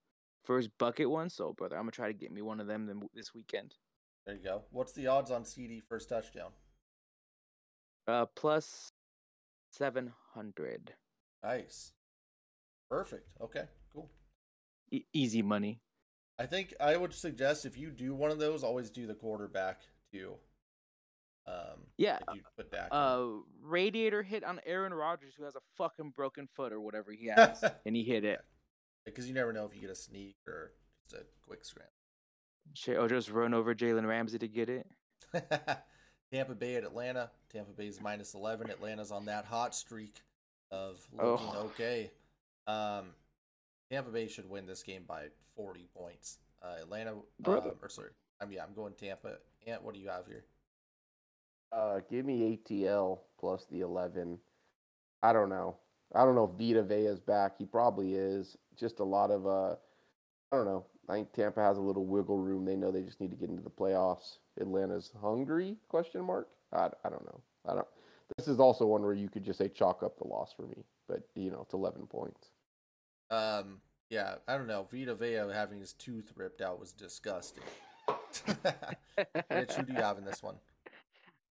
[0.42, 1.28] first bucket one.
[1.28, 3.74] So, brother, I'm gonna try to get me one of them this weekend.
[4.26, 4.62] There you go.
[4.70, 6.50] What's the odds on CeeDee first touchdown?
[8.06, 8.92] Uh, plus
[9.70, 10.94] seven hundred.
[11.42, 11.92] Nice.
[12.90, 13.30] Perfect.
[13.40, 13.64] Okay.
[13.92, 14.10] Cool.
[14.90, 15.80] E- easy money.
[16.38, 19.80] I think I would suggest if you do one of those, always do the quarterback
[20.12, 20.34] too.
[21.46, 22.18] Um, Yeah.
[22.34, 22.88] you put Dak.
[22.92, 23.26] Uh,
[23.60, 27.64] radiator hit on Aaron Rodgers, who has a fucking broken foot or whatever he has,
[27.84, 28.40] and he hit it.
[29.04, 30.72] because you never know if you get a sneak or
[31.08, 31.88] just a quick scram.
[32.74, 34.86] Shit, or just run over Jalen Ramsey to get it.
[36.32, 37.30] Tampa Bay at Atlanta.
[37.52, 38.70] Tampa Bay's minus eleven.
[38.70, 40.22] Atlanta's on that hot streak
[40.70, 41.64] of looking Oh.
[41.66, 42.10] okay.
[42.66, 43.10] Um,
[43.90, 46.38] Tampa Bay should win this game by forty points.
[46.62, 47.70] Uh, Atlanta, Brother.
[47.70, 48.10] uh, or sorry,
[48.40, 49.36] I mean, yeah, I'm going Tampa.
[49.66, 50.44] Ant, what do you have here?
[51.72, 54.38] Uh, give me ATL plus the 11.
[55.22, 55.76] I don't know.
[56.14, 57.52] I don't know if Vita Vea's back.
[57.58, 58.56] He probably is.
[58.76, 59.72] Just a lot of uh,
[60.52, 60.84] I don't know.
[61.08, 62.64] I think Tampa has a little wiggle room.
[62.64, 64.38] They know they just need to get into the playoffs.
[64.60, 65.76] Atlanta's hungry?
[65.88, 66.48] Question mark.
[66.72, 67.40] I, I don't know.
[67.68, 67.86] I don't.
[68.36, 70.84] This is also one where you could just say chalk up the loss for me,
[71.08, 72.48] but you know it's 11 points.
[73.30, 73.80] Um,
[74.10, 74.86] yeah, I don't know.
[74.90, 77.64] Vita Vea having his tooth ripped out was disgusting.
[79.50, 80.56] Mitch, who do you have in this one?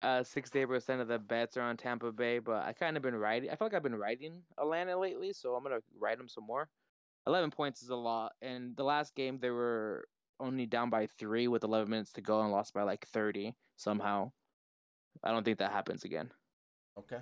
[0.02, 3.16] Uh, sixty-eight percent of the bets are on Tampa Bay, but I kind of been
[3.16, 3.50] riding.
[3.50, 6.68] I feel like I've been riding Atlanta lately, so I'm gonna ride them some more.
[7.26, 10.06] Eleven points is a lot, and the last game they were
[10.38, 14.30] only down by three with 11 minutes to go and lost by like 30 somehow.
[15.24, 16.30] I don't think that happens again.
[16.98, 17.20] Okay.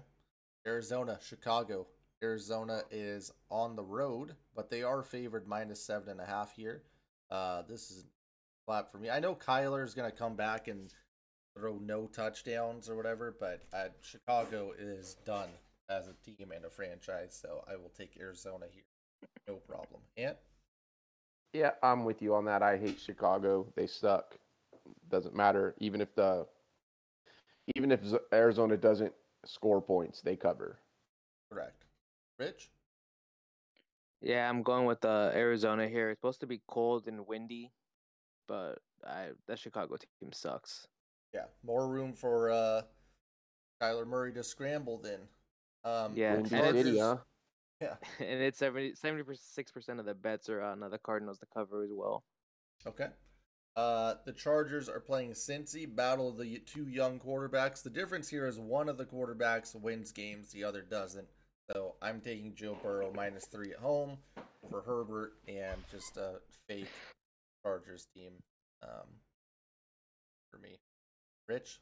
[0.66, 1.86] Arizona, Chicago.
[2.22, 6.82] Arizona is on the road, but they are favored minus seven and a half here.
[7.30, 8.06] Uh, this is
[8.66, 9.10] flat for me.
[9.10, 10.92] I know Kyler Kyler's gonna come back and
[11.56, 15.50] throw no touchdowns or whatever, but uh, Chicago is done
[15.88, 18.84] as a team and a franchise, so I will take Arizona here,
[19.48, 20.00] no problem.
[20.16, 20.36] Ant,
[21.52, 22.62] Yeah, I'm with you on that.
[22.62, 23.66] I hate Chicago.
[23.76, 24.36] They suck.
[25.08, 25.74] Doesn't matter.
[25.78, 26.46] Even if the
[27.76, 28.00] even if
[28.32, 29.12] Arizona doesn't
[29.46, 30.78] score points, they cover.
[31.50, 31.84] correct.
[32.38, 32.70] Rich,
[34.20, 36.10] Yeah, I'm going with uh, Arizona here.
[36.10, 37.70] It's supposed to be cold and windy,
[38.48, 40.88] but I that Chicago team sucks.
[41.32, 42.82] yeah, more room for uh,
[43.80, 45.20] Kyler Murray to scramble then.
[45.84, 47.18] Um, Yeah, Windy and City, huh?
[47.80, 47.94] Yeah.
[48.20, 51.82] and it's 70 76 percent of the bets are on uh, the Cardinals to cover
[51.82, 52.24] as well.
[52.86, 53.08] Okay.
[53.76, 57.82] Uh, the Chargers are playing Cincy, battle of the two young quarterbacks.
[57.82, 61.26] The difference here is one of the quarterbacks wins games, the other doesn't.
[61.70, 64.18] So I'm taking Joe Burrow minus three at home
[64.70, 66.34] for Herbert and just a
[66.68, 66.88] fake
[67.64, 68.32] Chargers team
[68.82, 69.08] um,
[70.50, 70.78] for me.
[71.48, 71.80] Rich?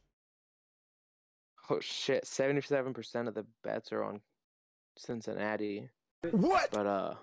[1.69, 4.21] Oh shit, seventy seven percent of the bets are on
[4.97, 5.89] Cincinnati.
[6.31, 6.71] What?
[6.71, 7.15] But uh,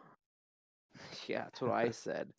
[1.27, 2.29] yeah, that's what I said.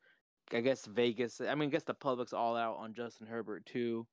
[0.53, 1.41] I guess Vegas.
[1.41, 4.07] I mean, I guess the public's all out on Justin Herbert too.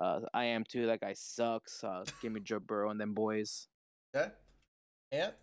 [0.00, 0.86] Uh, I am too.
[0.86, 1.84] That guy sucks.
[1.84, 3.68] Uh, give me Joe Burrow and them boys.
[4.14, 4.28] Yeah.
[5.12, 5.34] Ant?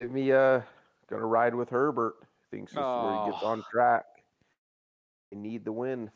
[0.00, 0.60] Give me uh
[1.08, 2.14] gonna ride with Herbert.
[2.50, 3.46] Thinks this is where he gets Oh.
[3.48, 4.04] on track.
[5.32, 6.10] They need the win.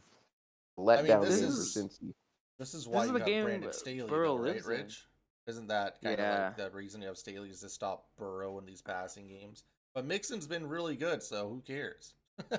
[0.77, 2.13] Let mean, down this is- for Cincy.
[2.59, 4.67] This is This why is you the have game Brandon Staley, Burrow though, right, lives
[4.67, 4.73] in.
[4.73, 5.07] Rich?
[5.49, 6.45] Isn't that kind of Yeah.
[6.49, 9.65] like the reason you have Staley is to stop Burrow in these passing games?
[9.95, 12.15] But Mixon's been really good, so who cares?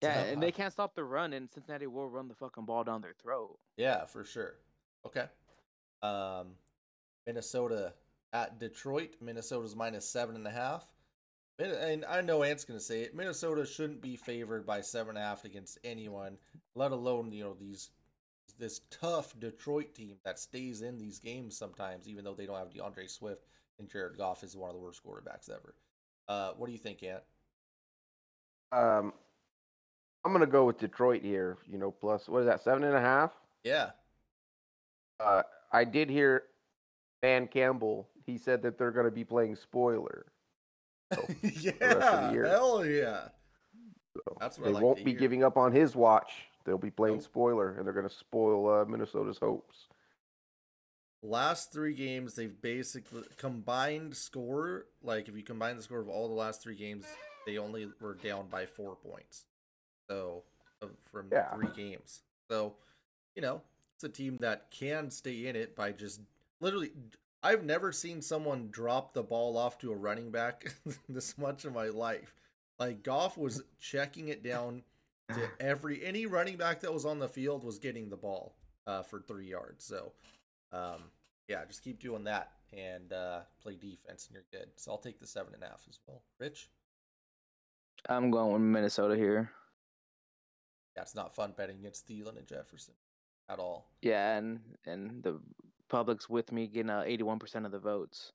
[0.00, 3.02] Yeah, and they can't stop the run, and Cincinnati will run the fucking ball down
[3.02, 3.58] their throat.
[3.76, 4.54] Yeah, for sure.
[5.04, 5.24] Okay.
[6.02, 6.52] Um,
[7.26, 7.94] Minnesota
[8.32, 9.16] at Detroit.
[9.20, 10.86] Minnesota's minus seven and a half.
[11.58, 13.16] And I know Ant's gonna say it.
[13.16, 16.38] Minnesota shouldn't be favored by seven and a half against anyone,
[16.76, 17.90] let alone you know these
[18.58, 22.72] this tough Detroit team that stays in these games sometimes, even though they don't have
[22.74, 23.46] D'Andre Swift
[23.78, 25.74] and Jared Goff is one of the worst quarterbacks ever.
[26.28, 27.22] Uh, what do you think, Ant?
[28.72, 29.12] Um
[30.24, 33.00] I'm gonna go with Detroit here, you know, plus what is that, seven and a
[33.00, 33.32] half?
[33.64, 33.90] Yeah.
[35.20, 35.42] Uh
[35.72, 36.42] I did hear
[37.22, 40.26] Dan Campbell, he said that they're gonna be playing spoiler.
[41.14, 42.46] So, yeah.
[42.46, 43.28] Hell yeah.
[44.14, 45.20] So That's what they I like won't be hear.
[45.20, 46.47] giving up on his watch.
[46.68, 47.24] They'll be playing Nope.
[47.24, 49.88] spoiler and they're gonna spoil uh, Minnesota's hopes.
[51.22, 54.86] last three games they've basically combined score.
[55.02, 57.06] Like if you combine the score of all the last three games,
[57.46, 59.46] they only were down by four points.
[60.10, 60.44] So
[61.06, 61.52] from Yeah.
[61.54, 62.22] three games.
[62.50, 62.76] So
[63.34, 63.62] you know
[63.96, 66.20] it's a team that can stay in it by just
[66.60, 66.92] literally.
[67.40, 70.74] I've never seen someone drop the ball off to a running back
[71.08, 72.34] this much in my life.
[72.80, 74.82] Like Goff was checking it down
[75.30, 78.54] to every any running back that was on the field was getting the ball
[78.86, 79.84] uh, for three yards.
[79.84, 80.12] So,
[80.72, 81.10] um,
[81.48, 84.68] yeah, just keep doing that and uh, play defense, and you're good.
[84.76, 86.22] So I'll take the seven and a half as well.
[86.38, 86.68] Rich,
[88.08, 89.50] I'm going with Minnesota here.
[90.96, 92.94] yeah, it's not fun betting against Thielen and Jefferson
[93.48, 93.90] at all.
[94.02, 95.40] Yeah, and and the
[95.88, 98.32] public's with me getting uh, 81% of the votes.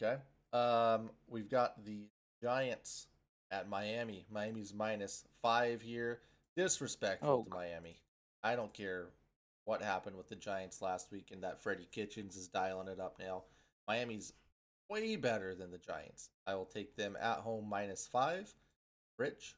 [0.00, 0.20] Okay.
[0.52, 2.08] Um, we've got the
[2.42, 3.06] Giants
[3.52, 4.24] at Miami.
[4.32, 6.20] Miami's minus five here.
[6.56, 7.96] Disrespectful Oh, to Miami.
[8.42, 9.06] I don't care
[9.64, 13.16] what happened with the Giants last week and that Freddie Kitchens is dialing it up
[13.20, 13.44] now.
[13.86, 14.32] Miami's
[14.90, 16.30] way better than the Giants.
[16.46, 18.52] I will take them at home minus five.
[19.18, 19.54] Rich,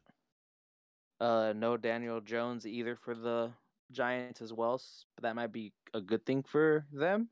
[1.21, 3.51] Uh, no Daniel Jones either for the
[3.93, 4.81] Giants as well,
[5.15, 7.29] but that might be a good thing for them.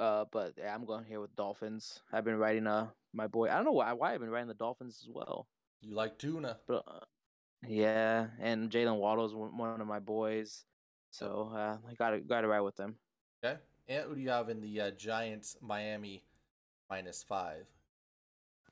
[0.00, 2.00] Uh, but yeah, I'm going here with Dolphins.
[2.10, 3.50] I've been writing uh my boy.
[3.50, 5.46] I don't know why why I've been writing the Dolphins as well,
[5.82, 6.56] you like tuna?
[6.66, 7.04] but uh,
[7.66, 10.64] yeah, and Jaylen Waddle's one one of my boys,
[11.10, 12.96] so uh, I got to got to ride with them.
[13.44, 13.58] Okay.
[13.88, 16.22] And who do you have in the uh, Giants Miami
[16.88, 17.66] minus five?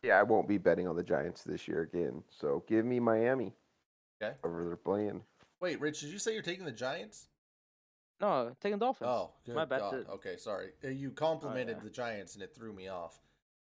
[0.02, 2.22] Yeah, I won't be betting on the Giants this year again.
[2.30, 3.52] So give me Miami.
[4.22, 4.34] Okay.
[4.44, 5.22] Over they're playing.
[5.60, 7.28] Wait, Rich, did you say you're taking the Giants?
[8.20, 9.08] No, taking Dolphins.
[9.08, 9.80] Oh, good my bad.
[9.80, 10.06] God.
[10.14, 10.70] Okay, sorry.
[10.84, 11.84] Uh, You complimented yeah.
[11.84, 13.20] the Giants and it threw me off.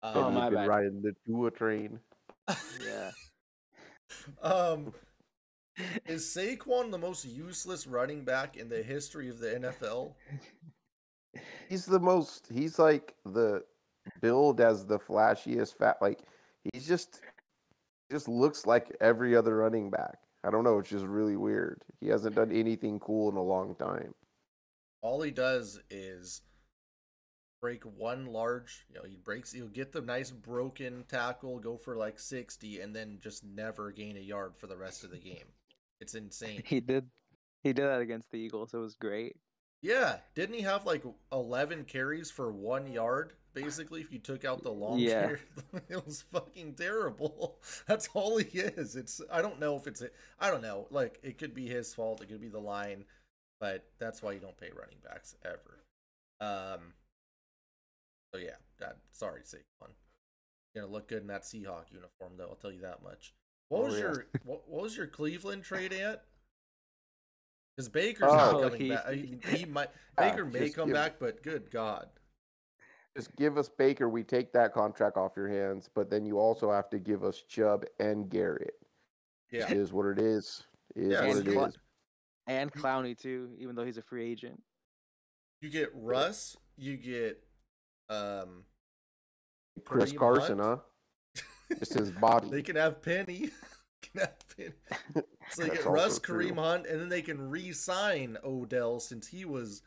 [0.02, 0.68] And Oh, Um, my you've been bad.
[0.68, 2.00] riding the Tua train.
[2.84, 3.10] Yeah.
[4.42, 4.92] um,
[6.06, 10.14] is Saquon the most useless running back in the history of the NFL?
[11.68, 12.48] He's the most.
[12.52, 13.62] He's like the
[14.20, 15.96] build as the flashiest fat.
[16.02, 16.20] Like
[16.72, 17.20] he's just
[18.10, 20.18] just looks like every other running back.
[20.44, 20.78] I don't know.
[20.80, 21.82] It's just really weird.
[22.00, 24.12] He hasn't done anything cool in a long time.
[25.02, 26.42] All he does is
[27.60, 31.96] break one large, you know, he breaks, he'll get the nice broken tackle, go for
[31.96, 35.46] like 60, and then just never gain a yard for the rest of the game.
[36.00, 36.62] It's insane.
[36.66, 37.08] He did.
[37.62, 38.74] He did that against the Eagles.
[38.74, 39.36] It was great.
[39.80, 43.34] Yeah, didn't he have like 11 carries for one yard?
[43.54, 45.26] Basically, if you took out the long Yeah.
[45.26, 45.40] carry,
[45.88, 47.60] it was fucking terrible.
[47.86, 48.96] That's all he is.
[48.96, 50.02] It's I don't know if it's
[50.40, 50.86] I don't know.
[50.90, 52.22] Like it could be his fault.
[52.22, 53.04] It could be the line,
[53.62, 55.78] but that's why you don't pay running backs ever.
[56.40, 56.80] Um.
[58.34, 59.90] So yeah, that sorry, Saquon.
[60.74, 62.48] You're gonna look good in that Seahawk uniform, though.
[62.48, 63.32] I'll tell you that much.
[63.68, 64.00] What Oh, was yeah.
[64.00, 66.24] your what, what was your Cleveland trade at?
[67.76, 69.10] Because Baker's Oh, not coming he- back.
[69.12, 72.08] He, he might Ah, Baker may come give- back, but good God.
[73.16, 74.08] Just give us Baker.
[74.08, 77.42] We take that contract off your hands, but then you also have to give us
[77.46, 78.74] Chubb and Garrett.
[79.52, 79.70] Yeah.
[79.70, 80.64] It is what it is.
[80.96, 81.78] It is Yeah, what so it you- is.
[82.46, 84.60] And Clowney too, even though he's a free agent.
[85.60, 87.42] You get Russ, you get
[88.10, 88.64] um
[89.84, 90.80] Chris Kareem Carson, Hunt.
[91.36, 91.42] huh?
[91.78, 92.48] Just his body.
[92.50, 93.50] they can have Penny.
[94.02, 94.72] can have Penny.
[95.48, 96.50] So they That's get Russ, also true.
[96.50, 99.82] Kareem Hunt, and then they can re-sign Odell since he was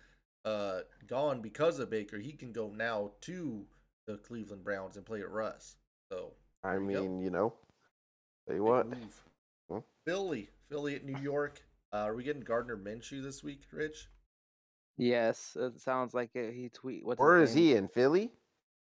[0.46, 2.20] uh gone because of Baker.
[2.20, 3.66] He can go now to
[4.06, 5.76] the Cleveland Browns and play at Russ.
[6.12, 6.34] So
[6.64, 7.02] I you go.
[7.02, 7.54] mean, you know,
[8.48, 8.88] tell you big what.
[8.88, 9.24] move.
[9.72, 9.80] Huh?
[10.06, 11.64] Philly, Philly at New York.
[11.96, 14.10] Uh, are we getting Gardner Minshew this week, Rich?
[14.98, 16.54] Yes, it sounds like it.
[16.54, 17.06] He tweet.
[17.06, 17.64] What's Where his is name?
[17.66, 18.32] he in Philly?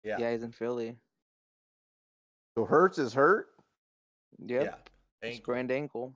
[0.04, 0.96] Yeah, Yeah, he's in Philly.
[2.56, 3.48] So Hurts is hurt.
[4.46, 4.64] Yep.
[4.64, 5.28] yeah.
[5.28, 5.38] Ankle.
[5.44, 6.14] Sprained ankle.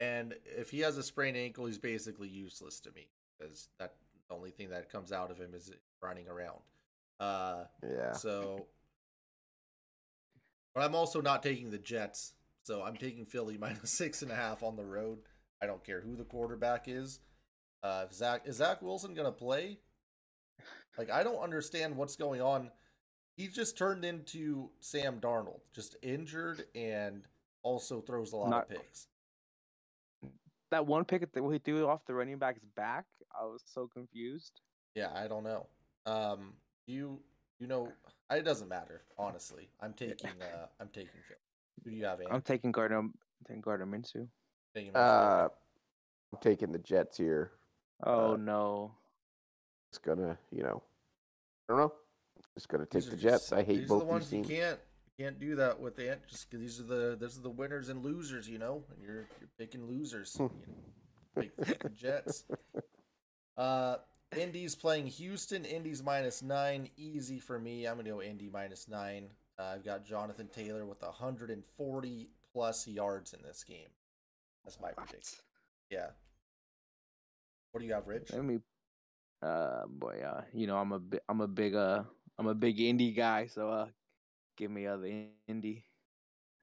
[0.00, 3.08] And if he has a sprained ankle, he's basically useless to me
[3.38, 3.94] because that
[4.28, 5.70] the only thing that comes out of him is
[6.02, 6.60] running around.
[7.20, 8.12] Uh, Yeah.
[8.12, 8.66] so,
[10.74, 14.36] but I'm also not taking the Jets, so I'm taking Philly minus six and a
[14.36, 15.18] half on the road.
[15.62, 17.20] I don't care who the quarterback is.
[17.82, 19.78] Uh, if Zach is Zach Wilson gonna play?
[20.96, 22.70] Like I don't understand what's going on.
[23.36, 27.26] He just turned into Sam Darnold, just injured and
[27.62, 29.08] also throws a lot Not- of picks.
[30.70, 33.04] That one pick that he threw off the running back's back,
[33.38, 34.60] I was so confused.
[34.96, 35.66] Yeah, I don't know.
[36.06, 36.54] Um,
[36.86, 37.20] you
[37.60, 37.92] you know,
[38.30, 39.02] it doesn't matter.
[39.18, 41.36] Honestly, I'm taking uh, I'm taking Phil.
[41.84, 42.20] Who do you have?
[42.30, 42.98] I'm taking Gardner.
[42.98, 43.14] I'm
[43.46, 44.26] taking Gardner Minshew.
[44.74, 44.96] Taking Minshew?
[44.96, 45.48] Uh,
[46.32, 47.52] I'm taking the Jets here.
[48.02, 48.92] Oh Uh, no.
[49.90, 50.82] It's gonna, you know,
[51.68, 51.92] I don't know.
[52.54, 53.44] Just gonna take the Jets.
[53.50, 54.50] just- I hate these both are the ones these teams.
[54.50, 54.80] you can't
[55.16, 56.26] you can't do that with Ant.
[56.26, 58.84] Just 'cause these are the these are the winners and losers, you know.
[58.90, 60.34] And you're you're picking losers.
[60.38, 61.40] you know.
[61.40, 62.44] Take, take the Jets.
[63.56, 63.98] Uh,
[64.36, 65.64] Indy's playing Houston.
[65.64, 66.90] Indy's minus nine.
[66.96, 67.86] Easy for me.
[67.86, 69.30] I'm going to go Indy minus nine.
[69.60, 73.86] Uh, I've got Jonathan Taylor with 140 plus yards in this game.
[74.64, 75.38] That's my prediction.
[75.90, 76.08] Yeah.
[77.72, 78.32] What do you have, Rich?
[78.32, 78.58] Let me,
[79.42, 82.04] uh, boy, uh, you know, I'm a bi- I'm a big uh,
[82.38, 83.86] I'm a big Indy guy, so uh,
[84.56, 85.84] give me uh the Indy.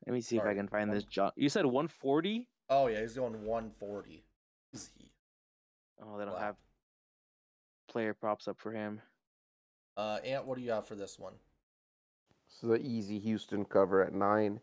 [0.08, 1.04] Let me see if I can find this.
[1.04, 2.47] John, you said 140.
[2.70, 4.24] Oh yeah, he's going 140.
[4.74, 5.12] Easy.
[6.02, 6.39] Oh, they don't Wow.
[6.39, 6.56] have
[7.88, 9.02] player props up for him.
[9.97, 11.34] Uh, Ant, what do you have for this one?
[12.47, 14.60] This is an easy Houston cover at nine.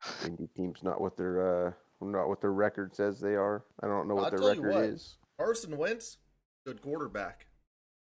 [0.26, 3.64] Indy team's not what their uh not what their record says they are.
[3.82, 4.84] I don't know what I'll their tell you record what.
[4.84, 5.16] is.
[5.38, 6.18] Carson Wentz,
[6.66, 7.46] good quarterback.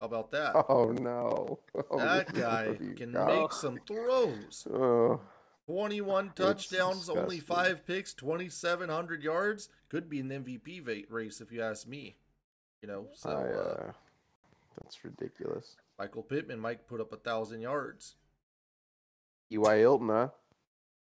[0.01, 0.55] How about that?
[0.68, 1.59] Oh no.
[1.91, 3.29] Oh, that guy can got.
[3.29, 4.66] make some throws.
[4.72, 5.20] Oh,
[5.66, 9.68] 21 touchdowns, only five picks, 2,700 yards.
[9.89, 12.16] Could be an MVP race if you ask me.
[12.83, 13.93] You know, so I, uh, uh,
[14.81, 15.76] that's ridiculous.
[15.99, 18.16] Michael Pittman might put up a thousand yards.
[19.51, 19.76] T.Y.
[19.79, 20.29] Hilton, huh?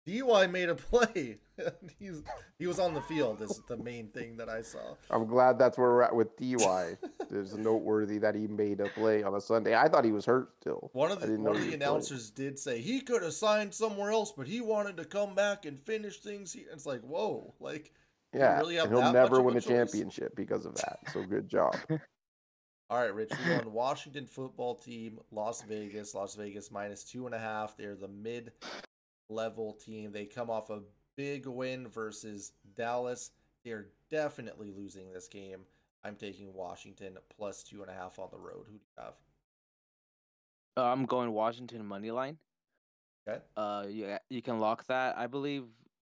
[0.07, 0.47] T.Y.
[0.47, 1.37] made a play.
[1.99, 2.23] He's
[2.57, 3.41] he was on the field.
[3.41, 4.95] Is the main thing that I saw.
[5.09, 6.97] I'm glad that's where we're at with DY.
[7.29, 9.75] It's noteworthy that he made a play on a Sunday.
[9.75, 10.89] I thought he was hurt still.
[10.93, 11.91] One of I the didn't know one of he the was playing.
[11.91, 15.65] announcers did say he could have signed somewhere else, but he wanted to come back
[15.65, 16.53] and finish things.
[16.53, 17.91] He, it's like whoa, like
[18.33, 20.99] Yeah, really and he'll never win a a championship because of that.
[21.11, 21.75] So good job.
[22.89, 26.15] All right, Rich, we're on Washington football team, Las Vegas.
[26.15, 27.75] Las Vegas minus two and a half.
[27.75, 28.53] They're the mid
[29.29, 30.11] level team.
[30.11, 30.81] They come off a
[31.15, 33.31] big win versus Dallas.
[33.63, 35.61] They're definitely losing this game.
[36.03, 38.65] I'm taking Washington plus two and a half on the road.
[38.67, 39.13] Who do you have?
[40.77, 42.37] Uh, I'm going Washington money line.
[43.27, 43.41] Okay.
[43.57, 45.17] Uh, yeah, you can lock that.
[45.17, 45.65] I believe.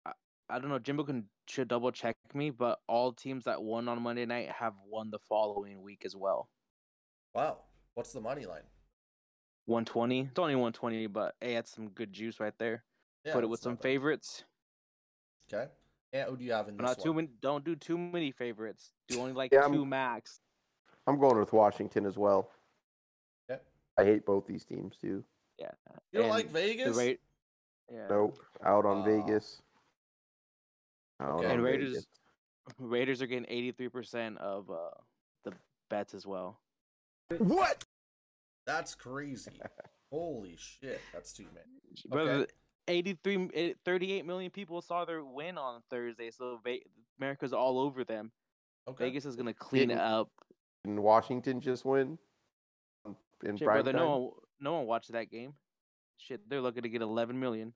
[0.05, 0.11] I,
[0.49, 0.79] I don't know.
[0.79, 4.73] Jimbo can should double check me, but all teams that won on Monday night have
[4.87, 6.47] won the following week as well.
[7.33, 7.57] Wow.
[7.95, 8.63] What's the money line?
[9.65, 10.21] 120.
[10.21, 12.83] It's only 120, but hey, that's some good juice right there.
[13.25, 13.83] Yeah, Put it with some bad.
[13.83, 14.43] favorites.
[15.51, 15.67] Okay.
[16.13, 17.15] And who do you have in But this not too one?
[17.25, 17.29] many.
[17.41, 18.93] Don't do too many favorites.
[19.07, 20.41] Do only like Yeah, I'm- two max.
[21.07, 22.51] I'm going with Washington as well.
[23.49, 23.61] Okay.
[23.97, 25.23] I hate both these teams too.
[25.57, 25.71] Yeah.
[26.11, 26.95] You don't and like Vegas?
[26.95, 27.21] The rate.
[27.91, 28.07] Yeah.
[28.09, 29.03] Nope, out on Aw.
[29.03, 29.61] Vegas.
[31.19, 31.45] Out Okay.
[31.45, 32.07] on And Raiders- Vegas.
[32.79, 34.91] Raiders are getting 83% of uh
[35.43, 35.53] the
[35.89, 36.59] bets as well.
[37.37, 37.83] What?
[38.65, 39.59] That's crazy.
[40.11, 41.01] Holy shit.
[41.13, 41.81] That's too many.
[42.07, 42.47] Brother,
[42.91, 46.83] 83 eh, 38 million people saw their win on Thursday, so Ve-
[47.19, 48.31] America's all over them.
[48.87, 49.05] Okay.
[49.05, 50.29] Vegas is going to clean it Didn't- up.
[50.83, 52.17] And Washington just win
[53.43, 54.01] in Shit, brother, time.
[54.01, 55.53] no one no one watched that game.
[56.17, 57.73] Shit, they're looking to get 11 million.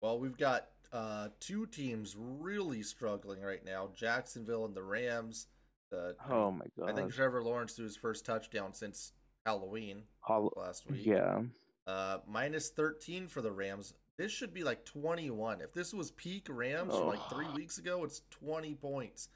[0.00, 5.46] Well, we've got uh, two teams really struggling right now Jacksonville and the Rams.
[5.90, 6.90] The, Oh my god.
[6.90, 9.12] I think Trevor Lawrence threw his first touchdown since
[9.46, 11.04] Halloween Hol- last week.
[11.06, 11.40] yeah.
[11.86, 13.94] Uh, minus 13 for the Rams.
[14.18, 15.60] This should be like 21.
[15.60, 19.28] If this was peak Rams from like three weeks ago, it's 20 points.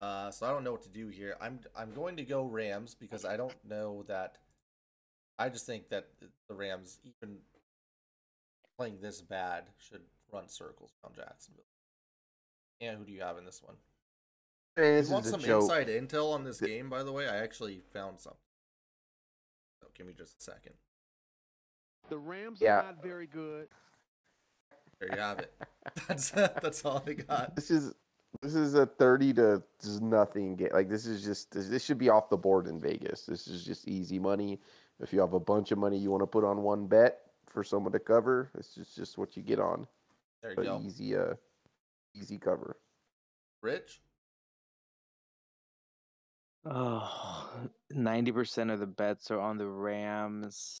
[0.00, 1.36] Uh, so I don't know what to do here.
[1.40, 4.38] I'm I'm going to go Rams because I don't know that.
[5.38, 6.08] I just think that
[6.48, 7.36] the Rams, even
[8.78, 10.02] playing this bad, should
[10.32, 11.64] run circles around Jacksonville.
[12.80, 13.76] And who do you have in this one?
[14.76, 15.62] Hey, If this you want is some joke.
[15.62, 18.38] inside intel on this game, by the way, I actually found something.
[19.82, 20.74] So give me just a second.
[22.08, 22.80] The Rams Yeah.
[22.80, 23.68] are not very good.
[25.08, 25.52] There you have it.
[26.08, 27.54] That's that's all I got.
[27.54, 27.94] This is
[28.42, 30.70] this is a thirty to just nothing game.
[30.72, 33.26] Like this is just this, this should be off the board in Vegas.
[33.26, 34.58] This is just easy money.
[35.00, 37.62] If you have a bunch of money you want to put on one bet for
[37.62, 39.86] someone to cover, this is just what you get on.
[40.42, 40.82] There you An go.
[40.84, 41.34] easy uh
[42.14, 42.76] easy cover.
[43.62, 44.00] Rich?
[46.66, 47.50] Oh,
[47.92, 50.78] 90% of the bets are on the Rams.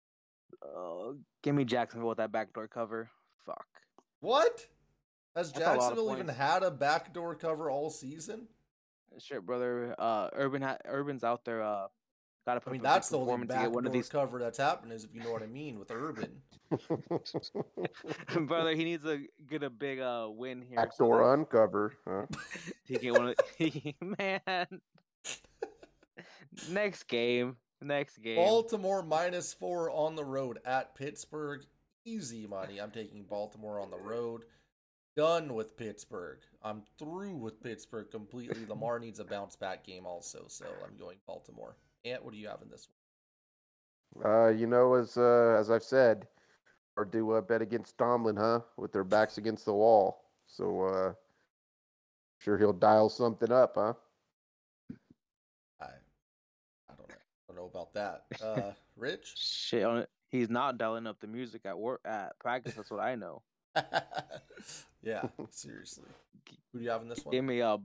[0.64, 3.10] Oh, give me Jacksonville with that backdoor cover.
[3.44, 3.66] Fuck.
[4.24, 4.66] What?
[5.36, 8.48] Has That's a lot of Jacksonville even had a backdoor cover all season?
[9.18, 9.94] Shit, brother.
[9.98, 11.62] Uh, Urban ha- Urban's out there.
[11.62, 11.88] Uh,
[12.46, 13.86] gotta put I mean, up a good that's the only performance to get backdoor one
[13.86, 14.08] of these.
[14.08, 16.40] cover that's happened, is if you know what I mean, with Urban.
[18.46, 20.78] brother, he needs to get a big uh win here.
[20.78, 22.26] so Backdoor that uncover, huh?
[22.84, 23.28] He get one.
[23.28, 23.34] Of,
[24.18, 24.80] man.
[26.70, 27.56] Next game.
[27.82, 28.36] Next game.
[28.36, 31.64] Baltimore minus four on the road at Pittsburgh.
[32.06, 32.80] Easy money.
[32.80, 34.44] I'm taking Baltimore on the road.
[35.16, 36.38] Done with Pittsburgh.
[36.62, 38.66] I'm through with Pittsburgh completely.
[38.66, 41.76] Lamar needs a bounce back game also, so I'm going Baltimore.
[42.04, 42.88] Ant, what do you have in this
[44.12, 44.26] one?
[44.26, 46.26] Uh, you know, as uh, as I've said,
[46.96, 48.60] or do a bet against Tomlin, huh?
[48.76, 50.24] With their backs against the wall.
[50.46, 51.12] So, uh,
[52.38, 53.94] sure he'll dial something up, huh?
[55.80, 55.86] I
[56.90, 57.64] I don't know.
[57.64, 58.24] I about that.
[58.42, 59.34] Uh, Rich?
[59.36, 60.08] Shit on it.
[60.34, 62.74] He's not dialing up the music at work at practice.
[62.74, 63.42] That's what I know.
[65.00, 66.08] yeah, seriously.
[66.72, 67.30] Who do you have in this one?
[67.30, 67.78] Give me a.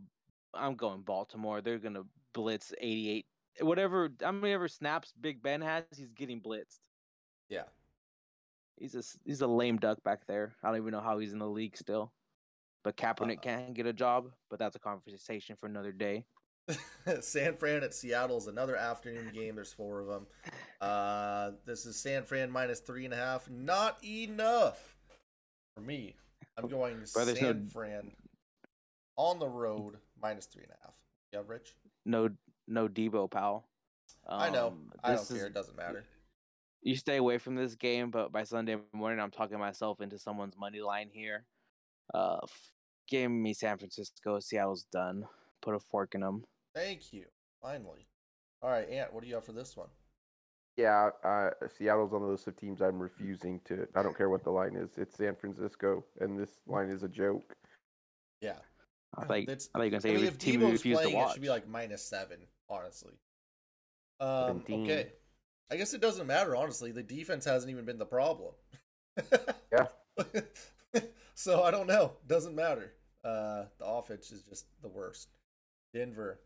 [0.55, 1.61] I'm going Baltimore.
[1.61, 3.27] They're gonna blitz 88.
[3.61, 4.09] Whatever.
[4.19, 6.79] How many ever snaps Big Ben has, he's getting blitzed.
[7.49, 7.65] Yeah.
[8.79, 10.55] He's a he's a lame duck back there.
[10.63, 12.11] I don't even know how he's in the league still.
[12.83, 14.31] But Kaepernick Uh, can't get a job.
[14.49, 16.25] But that's a conversation for another day.
[17.21, 19.55] San Fran at Seattle is another afternoon game.
[19.55, 20.27] There's four of them.
[20.81, 23.49] Uh, this is San Fran minus three and a half.
[23.49, 24.97] Not enough
[25.75, 26.15] for me.
[26.57, 28.11] I'm going Bro, there's no- San Fran
[29.15, 30.93] on the road minus three and a half.
[31.33, 31.75] Yeah, Rich.
[32.05, 32.29] No
[32.67, 33.67] no Deebo pal.
[34.27, 34.67] I know.
[34.67, 35.47] Um, I don't is- care.
[35.47, 36.05] It doesn't matter.
[36.81, 40.57] you stay away from this game, but by Sunday morning, I'm talking myself into someone's
[40.57, 41.45] money line here.
[42.13, 42.39] Uh,
[43.07, 44.39] give me San Francisco.
[44.39, 45.27] Seattle's done.
[45.61, 46.43] Put a fork in them.
[46.75, 47.25] Thank you.
[47.61, 48.07] Finally.
[48.61, 49.13] All right, Ant.
[49.13, 49.87] What do you have for this one?
[50.77, 53.85] Yeah, uh, Seattle's on the list of teams I'm refusing to.
[53.95, 54.89] I don't care what the line is.
[54.97, 57.53] It's San Francisco, and this line is a joke.
[58.41, 58.59] Yeah.
[59.17, 60.97] I think That's- I think you're gonna I say mean, if team you Deebo's refuse
[60.99, 62.37] to playing, it should be like minus seven,
[62.69, 63.13] honestly.
[64.21, 64.83] Um, Dean.
[64.83, 65.11] okay.
[65.71, 66.91] I guess it doesn't matter, honestly.
[66.91, 68.53] The defense hasn't even been the problem.
[69.71, 69.87] Yeah.
[71.35, 72.13] so I don't know.
[72.27, 72.93] Doesn't matter.
[73.23, 75.29] Uh, the offense is just the worst.
[75.93, 76.39] Denver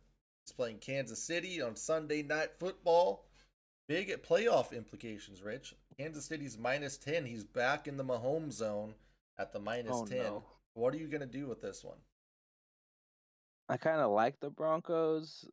[0.45, 3.25] is playing Kansas City on Sunday night football.
[3.87, 5.75] Big at playoff implications, Rich.
[5.97, 7.25] Kansas City's minus 10.
[7.25, 8.93] He's back in the Mahomes zone
[9.37, 10.17] at the minus Oh, 10.
[10.17, 10.43] no.
[10.73, 11.97] What are you going to do with this one?
[13.69, 15.45] I kind of like the Broncos.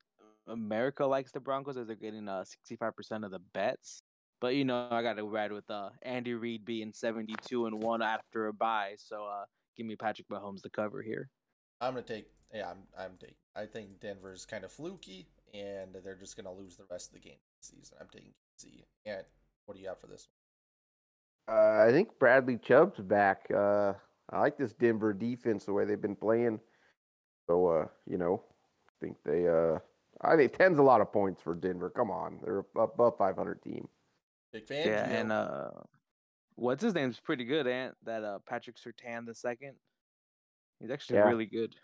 [0.47, 4.03] America likes the Broncos as they're getting uh 65% of the bets.
[4.41, 8.03] But you know, I got to ride with uh Andy Reid being 72 and 1
[8.03, 8.95] after a bye.
[8.97, 9.45] So uh
[9.77, 11.29] give me Patrick Mahomes the cover here.
[11.81, 12.27] I'm gonna take.
[12.53, 12.79] Yeah, I'm.
[12.99, 13.37] I'm taking.
[13.55, 17.29] I think Denver's kind of fluky, and they're just gonna lose the rest of the
[17.29, 17.97] game this season.
[18.01, 18.85] I'm taking KC.
[19.07, 19.25] And
[19.67, 20.29] what do you have for this
[21.47, 21.57] one?
[21.57, 23.47] Uh, I think Bradley Chubb's back.
[23.55, 23.95] Uh,
[24.31, 26.61] I like this Denver defense the way they've been playing.
[27.49, 28.43] So, uh, you know,
[28.89, 29.47] I think they.
[29.49, 29.79] Uh,
[30.23, 31.91] I think ten's a lot of points for Denver.
[31.91, 33.89] Come on, they're above 500 team.
[34.53, 34.87] Big fan.
[34.87, 35.71] Yeah, and uh
[36.57, 37.95] what's his name's pretty good, Ant.
[38.05, 39.75] That uh Patrick Surtain the second.
[40.81, 41.29] He's actually Yeah.
[41.29, 41.75] really good.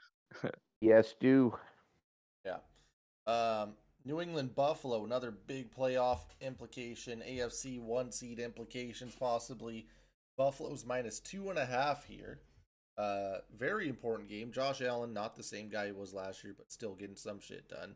[0.80, 1.54] Yes, do.
[2.44, 2.58] yeah.
[3.26, 3.74] Um,
[4.04, 7.22] New England Buffalo, another big playoff implication.
[7.26, 9.86] AFC one seed implications possibly.
[10.36, 12.40] Buffalo's minus two and a half here.
[12.98, 14.52] Uh, very important game.
[14.52, 17.68] Josh Allen, not the same guy he was last year, but still getting some shit
[17.68, 17.94] done.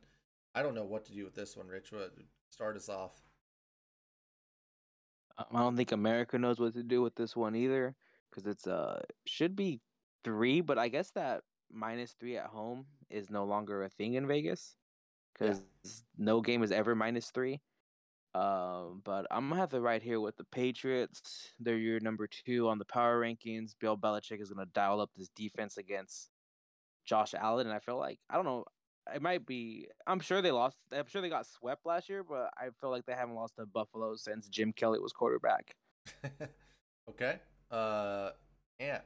[0.54, 1.92] I don't know what to do with this one, Rich.
[1.92, 2.12] What,
[2.50, 3.12] start us off.
[5.38, 7.94] I don't think America knows what to do with this one either,
[8.30, 9.80] because it's uh should be
[10.24, 11.42] three, but I guess that
[11.72, 14.76] minus three at home is no longer a thing in Vegas,
[15.40, 15.54] Yeah.
[15.54, 17.60] because no game is ever minus three.
[18.34, 21.52] Um, but I'm gonna have to ride here with the Patriots.
[21.58, 23.74] They're your number two on the power rankings.
[23.78, 26.30] Bill Belichick is gonna dial up this defense against
[27.04, 28.64] Josh Allen, and I feel like I don't know.
[29.12, 29.88] It might be.
[30.06, 30.76] I'm sure they lost.
[30.92, 33.66] I'm sure they got swept last year, but I feel like they haven't lost to
[33.66, 35.74] Buffalo since Jim Kelly was quarterback.
[37.08, 37.40] okay.
[37.70, 38.30] Uh,
[38.78, 39.00] yeah.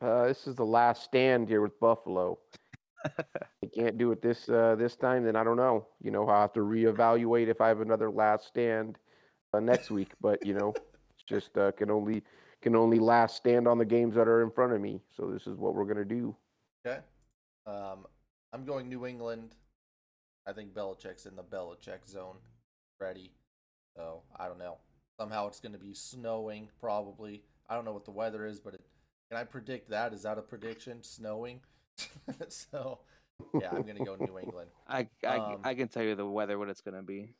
[0.00, 2.38] Uh, this is the last stand here with Buffalo.
[3.62, 5.86] they can't do it this uh, this time, then I don't know.
[6.02, 8.98] You know, I'll have to reevaluate if I have another last stand
[9.52, 10.12] uh, next week.
[10.20, 10.72] But you know,
[11.14, 12.22] it's just uh, can only
[12.62, 15.00] can only last stand on the games that are in front of me.
[15.16, 16.34] So this is what we're gonna do.
[16.86, 17.00] Okay.
[17.66, 18.06] Um,
[18.52, 19.54] I'm going New England.
[20.46, 22.36] I think Belichick's in the Belichick zone,
[22.98, 23.30] ready.
[23.96, 24.78] So I don't know.
[25.20, 27.42] Somehow it's going to be snowing, probably.
[27.68, 28.80] I don't know what the weather is, but it,
[29.30, 30.12] can I predict that?
[30.12, 31.02] Is that a prediction?
[31.02, 31.60] Snowing.
[32.48, 32.98] so
[33.60, 34.68] yeah, I'm going to go New England.
[34.88, 37.34] I I, Um, I can tell you the weather what it's gonna be.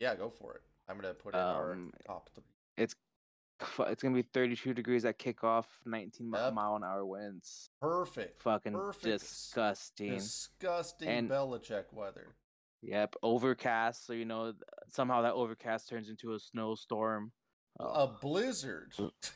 [0.00, 0.62] Yeah, go for it.
[0.88, 2.44] I'm going to put in our Um, top three.
[2.76, 2.94] It's
[3.80, 6.54] It's gonna be 32 degrees at kickoff, 19 Yep.
[6.54, 7.70] mile an hour winds.
[7.80, 8.42] Perfect.
[8.42, 9.04] Fucking Perfect.
[9.04, 10.14] disgusting.
[10.14, 12.34] Disgusting And- Belichick weather.
[12.82, 14.06] Yep, overcast.
[14.06, 14.54] So you know
[14.88, 17.32] somehow that overcast turns into a snowstorm.
[17.80, 18.92] A blizzard.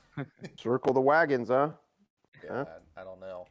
[0.58, 1.70] Circle the wagons, huh?
[2.44, 2.64] Yeah, Huh?
[2.96, 3.46] I, I don't know.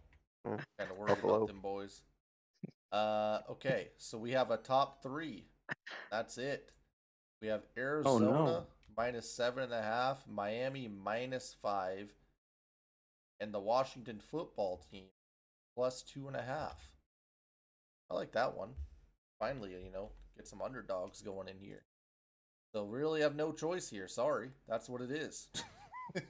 [0.45, 2.01] Kind of worried about them boys.
[2.91, 5.45] Uh, okay, so we have a top three.
[6.11, 6.71] That's it.
[7.41, 8.65] We have Arizona Oh, no.
[8.97, 12.11] minus seven and a half, Miami minus five,
[13.39, 15.05] and the Washington football team
[15.75, 16.77] plus two and a half.
[18.09, 18.71] I like that one.
[19.39, 21.83] Finally, you know, get some underdogs going in here.
[22.73, 24.07] So really have no choice here.
[24.07, 25.49] Sorry, that's what it is.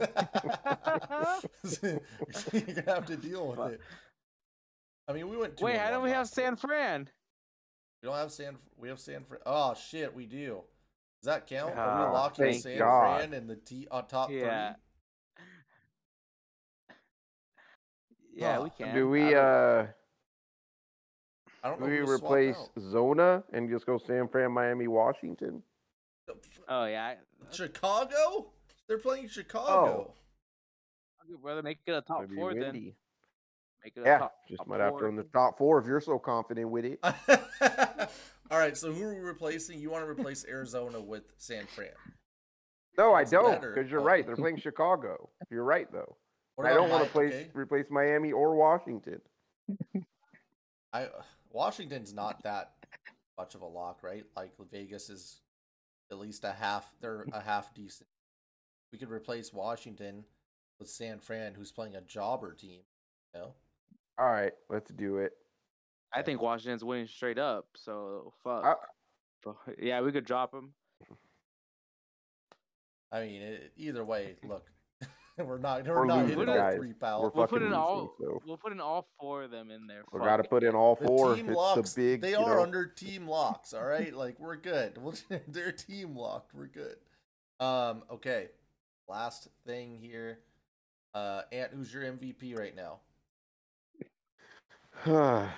[1.83, 2.01] You're
[2.61, 3.81] gonna have to deal with it.
[5.07, 5.57] I mean, we went.
[5.57, 6.27] two Wait, how do one we have.
[6.27, 7.07] San Fran?
[8.01, 8.57] We don't have San.
[8.77, 9.41] We have San Fran.
[9.45, 10.61] Oh shit, we do.
[11.21, 11.77] Does that count?
[11.77, 13.17] Are we Oh, locking San God.
[13.19, 14.73] Fran in the T on top Yeah.
[14.73, 15.45] three?
[18.33, 18.63] Yeah, Oh.
[18.63, 18.95] we can.
[18.95, 19.87] Do we I don't- uh
[21.63, 22.57] I don't do we who to swap replace.
[22.79, 25.61] Zona and just go San Fran, Miami, Washington?
[26.73, 28.47] Oh yeah, uh, Chicago?
[28.87, 30.07] They're playing Chicago.
[30.09, 30.13] Oh.
[31.19, 31.61] I'll go, brother.
[31.61, 32.73] Make it a top That'd be four then.
[33.83, 34.35] Make it a Yeah, top.
[34.47, 36.99] just top might have to in the top four if you're so confident with it.
[38.49, 38.77] All right.
[38.77, 39.79] So who are we replacing?
[39.79, 41.89] You want to replace Arizona with San Fran?
[42.97, 44.05] No, I don't, because you're Oh.
[44.05, 44.25] right.
[44.25, 45.29] They're playing Chicago.
[45.49, 46.15] You're right though.
[46.63, 47.49] I don't want to Mike, place okay?
[47.53, 49.19] replace Miami or Washington.
[50.93, 51.07] I
[51.51, 52.73] Washington's not that
[53.37, 54.23] much of a lock, right?
[54.37, 55.40] Like Vegas is
[56.11, 56.91] at least a half.
[57.01, 58.09] They're a half decent.
[58.91, 60.25] We could replace Washington
[60.79, 62.81] with San Fran, who's playing a jobber team.
[63.33, 63.53] You know?
[64.17, 65.33] All right, let's do it.
[66.13, 67.65] I think Washington's winning straight up.
[67.75, 68.79] So fuck.
[69.43, 70.73] But, yeah, we could drop him.
[73.11, 74.65] I mean, it, either way, look,
[75.47, 76.75] we're not we're We're not hitting all guys.
[76.75, 77.23] three pals.
[77.23, 78.15] We're We'll fucking put in losing, all.
[78.19, 80.03] so We'll put in all four of them in there.
[80.11, 81.35] we fuck got to put in all The four.
[81.35, 81.93] team it's locks.
[81.93, 82.21] the big.
[82.21, 83.73] they are know, under team locks.
[83.73, 84.97] All right, like we're good.
[84.97, 85.13] We'll,
[85.47, 86.53] they're team locked.
[86.53, 86.95] We're good.
[87.59, 88.03] Um.
[88.11, 88.47] Okay.
[89.07, 90.39] Last thing here.
[91.13, 92.99] Uh, Ant, who's your MVP right now?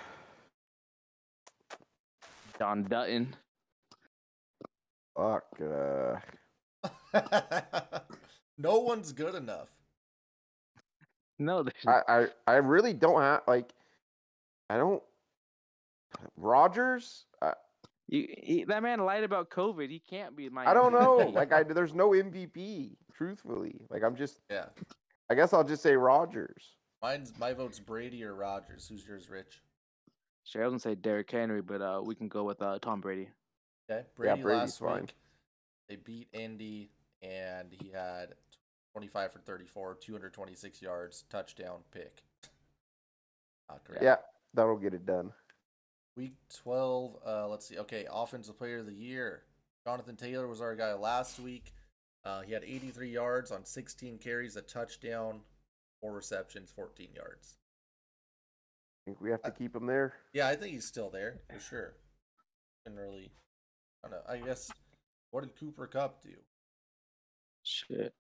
[2.60, 3.36] Don Dutton.
[5.16, 5.46] Fuck.
[5.62, 6.16] Uh,
[8.64, 9.70] no one's good enough.
[11.38, 13.74] No, I, I I really don't have like.
[14.70, 15.04] I don't.
[16.38, 17.26] Rodgers.
[17.42, 17.54] I,
[18.08, 19.90] you, he, that man lied about COVID.
[19.90, 20.66] He can't be my.
[20.66, 21.18] I don't know.
[21.18, 22.96] Like I, there's no MVP.
[23.14, 24.40] Truthfully, like I'm just.
[24.50, 24.66] Yeah.
[25.30, 26.76] I guess I'll just say Rodgers.
[27.02, 28.88] Mine's my vote's Brady or Rodgers.
[28.88, 29.62] Who's yours, Rich?
[30.46, 33.02] Sure, I was gonna say Derrick Henry, but uh, we can go with uh, Tom
[33.02, 33.30] Brady.
[33.90, 34.04] Okay.
[34.16, 35.02] Brady Brady's last fine.
[35.02, 35.16] week.
[35.90, 36.92] They beat Indy,
[37.22, 38.36] and he had
[38.94, 42.24] 25 for 34, 226 yards, touchdown, pick.
[43.70, 44.04] Not great.
[44.04, 44.18] Yeah,
[44.54, 45.32] that'll get it done.
[46.16, 47.80] Week 12, uh, let's see.
[47.80, 49.44] Okay, Offensive Player of the Year.
[49.86, 51.74] Jonathan Taylor was our guy last week.
[52.24, 55.42] Uh, he had 83 yards on 16 carries, a touchdown,
[56.00, 57.56] four receptions, 14 yards.
[59.06, 60.14] I think we have to keep him there.
[60.34, 61.96] Yeah, I think he's still there for sure.
[62.86, 63.32] Didn't really,
[64.06, 64.34] I don't know.
[64.34, 64.72] I guess,
[65.32, 66.30] what did Cooper Kupp do?
[67.64, 68.14] Shit.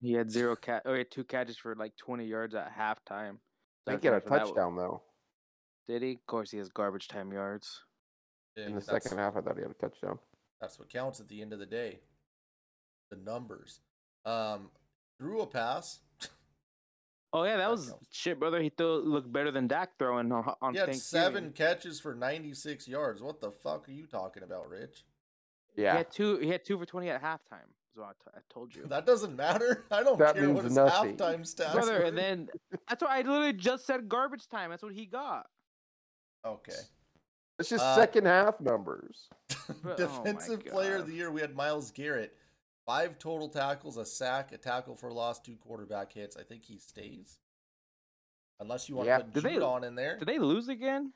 [0.00, 0.82] He had zero cat.
[0.84, 3.38] Oh, he had two catches for like 20 yards at halftime.
[3.86, 5.02] They That's get a after that- touchdown though.
[5.88, 6.12] Did he?
[6.12, 7.80] Of course, he has garbage time yards.
[8.56, 10.18] In the second half, I thought he had a touchdown.
[10.60, 12.00] That's what counts at the end of the day.
[13.10, 13.80] The numbers.
[14.24, 14.70] Um,
[15.20, 16.00] threw a pass.
[17.32, 18.06] Oh yeah, that That was counts.
[18.12, 18.62] shit, brother.
[18.62, 22.88] He still looked better than Dak throwing on, on He had seven catches for 96
[22.88, 23.20] yards.
[23.20, 25.04] What the fuck are you talking about, Rich?
[25.76, 26.38] Yeah, he had two.
[26.38, 27.68] He had two for 20 at halftime.
[27.96, 29.84] Is what I, t- I told you, That doesn't matter.
[29.90, 31.16] I don't That care what means his nothing.
[31.16, 32.00] halftime stats brother.
[32.00, 32.04] were.
[32.04, 32.48] And then
[32.88, 34.06] that's what I literally just said.
[34.08, 34.68] Garbage time.
[34.70, 35.46] That's what he got.
[36.44, 36.74] okay.
[37.58, 39.28] it's just Uh, second half numbers.
[39.82, 41.08] But- oh my Defensive player of God.
[41.08, 42.34] the year, we had Myles Garrett.
[42.84, 46.36] Five total tackles, a sack, a tackle for loss, two quarterback hits.
[46.36, 47.38] I think he stays.
[48.60, 49.18] Unless you want Yeah.
[49.18, 50.18] to put Did they- Judon in there.
[50.18, 51.12] Did they lose again?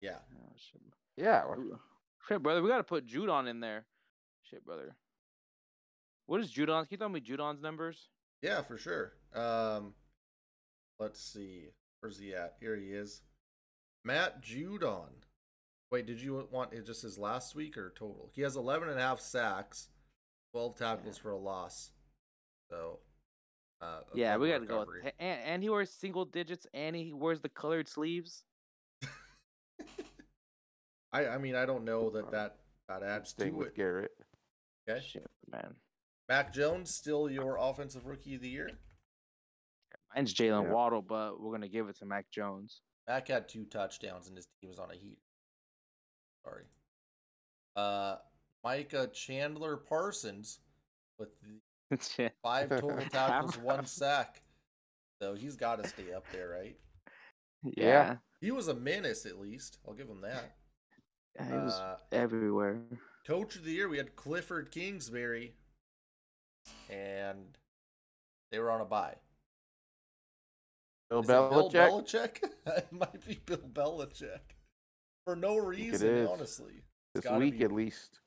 [0.00, 0.18] Yeah.
[0.42, 0.80] Oh, shit.
[1.16, 1.44] Yeah,
[2.26, 2.62] Shit, brother.
[2.62, 3.84] We gotta put Judon in there.
[4.44, 4.96] Shit, brother.
[6.32, 6.88] What is Judon's?
[6.88, 8.08] Can you tell me Judon's numbers?
[8.40, 9.12] Yeah, for sure.
[9.34, 9.92] Um,
[10.98, 11.64] let's see.
[12.00, 12.54] Where's he at?
[12.58, 13.20] Here he is.
[14.02, 15.10] Matt Judon.
[15.90, 18.30] Wait, did you want it just his last week or total?
[18.32, 19.88] He has 11 and a half sacks,
[20.54, 21.90] 12 tackles for a loss.
[22.70, 23.00] So,
[23.82, 24.86] uh, Yeah, we gotta go.
[24.88, 28.44] With, and, and he wears single digits, and he wears the colored sleeves.
[31.12, 32.56] I, I mean, I don't know that that,
[32.88, 33.76] that adds staying to with it.
[33.76, 34.12] Garrett.
[34.88, 35.04] Okay.
[35.06, 35.74] Shit, man.
[36.28, 38.70] Mac Jones, still your offensive rookie of the year.
[40.14, 40.72] Mine's Jaylen Yeah.
[40.72, 42.80] Waddle, but we're gonna give it to Mac Jones.
[43.08, 45.18] Mac had two touchdowns and his team was on a heat.
[46.44, 46.64] Sorry.
[47.76, 48.16] Uh,
[48.62, 50.60] Micah Chandler Parsons
[51.18, 51.30] with
[52.42, 54.42] five total tackles, one sack.
[55.20, 56.76] So he's got to stay up there, right?
[57.62, 59.78] yeah, He was a menace, at least.
[59.86, 60.56] I'll give him that.
[61.36, 62.82] yeah, he was Uh, everywhere.
[63.26, 65.54] Coach of the year, we had Clifford Kingsbury,
[66.90, 67.58] and
[68.50, 69.14] they were on a bye.
[71.10, 71.90] Bill Is it Bill Belichick.
[71.90, 72.50] Belichick?
[72.78, 74.56] it might be Bill Belichick.
[75.26, 76.82] For no reason, honestly.
[77.14, 77.64] this week be.
[77.64, 78.20] at least.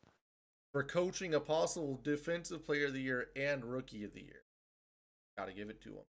[0.72, 4.44] For coaching a possible defensive player of the year and rookie of the year.
[5.38, 6.06] Gotta give it to him.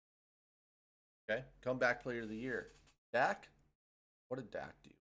[1.29, 1.43] Okay.
[1.61, 2.67] Comeback player of the year.
[3.13, 3.47] Dak?
[4.27, 4.91] What did Dak do?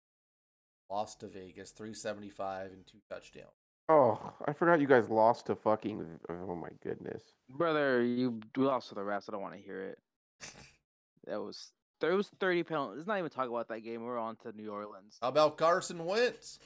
[0.91, 3.64] lost to Vegas, 375 and two touchdowns.
[3.89, 6.05] Oh, I forgot you guys lost to fucking.
[6.29, 7.23] Oh my goodness.
[7.51, 9.29] Brother, you we lost to the refs.
[9.29, 9.99] I don't want to hear it.
[11.27, 11.71] That was
[12.01, 12.97] there was thirty penalties.
[12.99, 14.03] Let's not even talk about that game.
[14.05, 15.19] We're on to New Orleans.
[15.21, 16.59] How about Carson Wentz?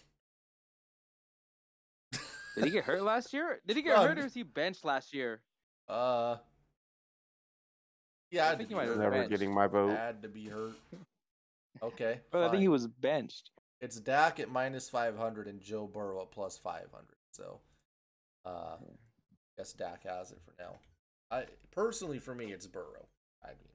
[2.55, 3.61] Did he get hurt last year?
[3.67, 5.41] Did he get Bro, hurt or was he benched last year?
[5.89, 6.37] Uh,
[8.31, 9.31] yeah, I had think he might have been Never benched.
[9.31, 9.91] getting my vote.
[9.91, 10.75] Had to be hurt.
[11.83, 13.51] Okay, But I think he was benched.
[13.81, 16.89] It's Dak at minus 500 and Joe Burrow at plus 500.
[17.33, 17.61] So,
[18.45, 20.75] uh, I guess Dak has it for now.
[21.31, 23.07] I personally, for me, it's Burrow.
[23.45, 23.73] I mean,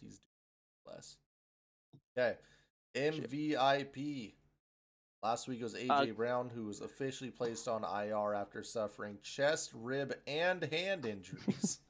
[0.00, 1.16] he's doing less.
[2.16, 2.36] Okay,
[2.94, 4.34] MVP.
[5.22, 9.72] Last week was AJ Uh, Brown, who was officially placed on IR after suffering chest,
[9.74, 11.80] rib, and hand injuries.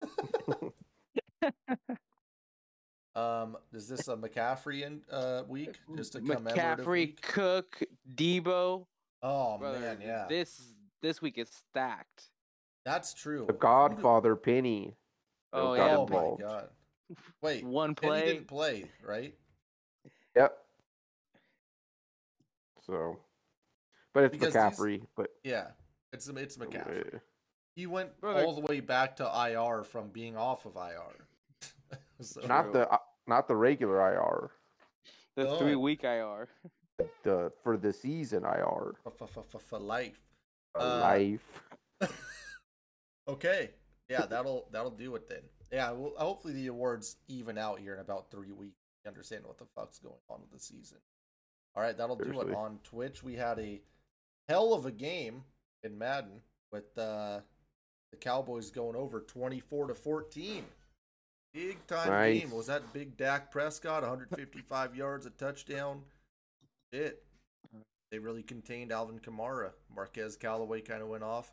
[3.18, 5.76] um, is this a McCaffrey in, uh, week?
[5.96, 7.22] Just a commemorative McCaffrey, week?
[7.22, 7.82] Cook,
[8.14, 8.86] Deebo.
[9.22, 10.62] Oh Brother, man, yeah, This
[11.02, 12.30] this week is stacked.
[12.84, 13.44] that's true.
[13.46, 14.94] The Godfather Penny.
[15.52, 16.42] Oh, yeah, Oh involved.
[16.42, 16.68] my god!
[17.42, 18.26] Wait, One Penny play.
[18.26, 19.34] didn't play, right?
[20.36, 20.56] Yep.
[22.86, 23.18] So,
[24.14, 25.02] but it's Because McCaffrey.
[25.16, 25.68] But Yeah,
[26.12, 27.14] it's it's McCaffrey.
[27.14, 27.18] uh,
[27.74, 31.26] He went Brother- all the way back to IR from being off of IR.
[32.20, 32.72] so, not True.
[32.74, 32.98] the uh,
[33.28, 34.50] not the regular IR.
[35.36, 35.58] The Oh.
[35.58, 36.48] three week IR.
[37.22, 38.94] The for the season IR.
[39.06, 40.18] f- f- f- for life.
[40.74, 41.62] For Uh, life.
[43.28, 43.70] okay,
[44.08, 45.42] yeah, that'll that'll do it then.
[45.70, 48.80] Yeah, well, hopefully the awards even out here in about three weeks.
[49.04, 50.98] We understand what the fuck's going on with the season.
[51.76, 53.22] All right, that'll do it on Twitch.
[53.22, 53.80] We had a
[54.48, 55.44] hell of a game
[55.84, 57.40] in Madden with uh,
[58.10, 60.64] the Cowboys going over twenty four to fourteen.
[61.54, 62.40] Big time Nice.
[62.40, 62.50] game.
[62.50, 66.02] Was that big Dak Prescott, 155 yards, a touchdown?
[66.92, 67.22] Shit.
[68.10, 69.72] They really contained Alvin Kamara.
[69.94, 71.52] Marquez Callaway kind of went off.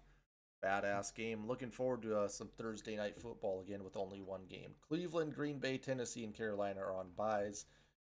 [0.63, 1.45] Badass game.
[1.47, 4.71] Looking forward to uh, some Thursday night football again with only one game.
[4.87, 7.65] Cleveland, Green Bay, Tennessee, and Carolina are on byes.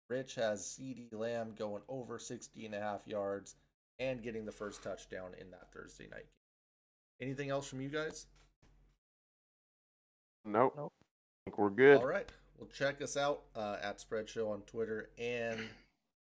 [0.10, 3.56] Rich has CeeDee Lamb going over 60 and a half yards
[4.00, 6.26] and getting the first touchdown in that Thursday night
[7.20, 7.28] game.
[7.30, 8.28] Anything else from you guys?
[10.46, 10.74] Nope.
[10.76, 10.94] Nope.
[11.46, 11.98] I think we're good.
[11.98, 12.32] All right.
[12.58, 15.60] Well, check us out uh, at Spread Show on Twitter and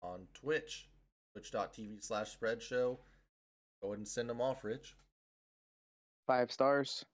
[0.01, 0.88] on Twitch,
[1.34, 2.97] twitch.tv slash Spread Show.
[3.82, 4.95] Go ahead and send them off, Rich.
[6.26, 7.06] Five stars.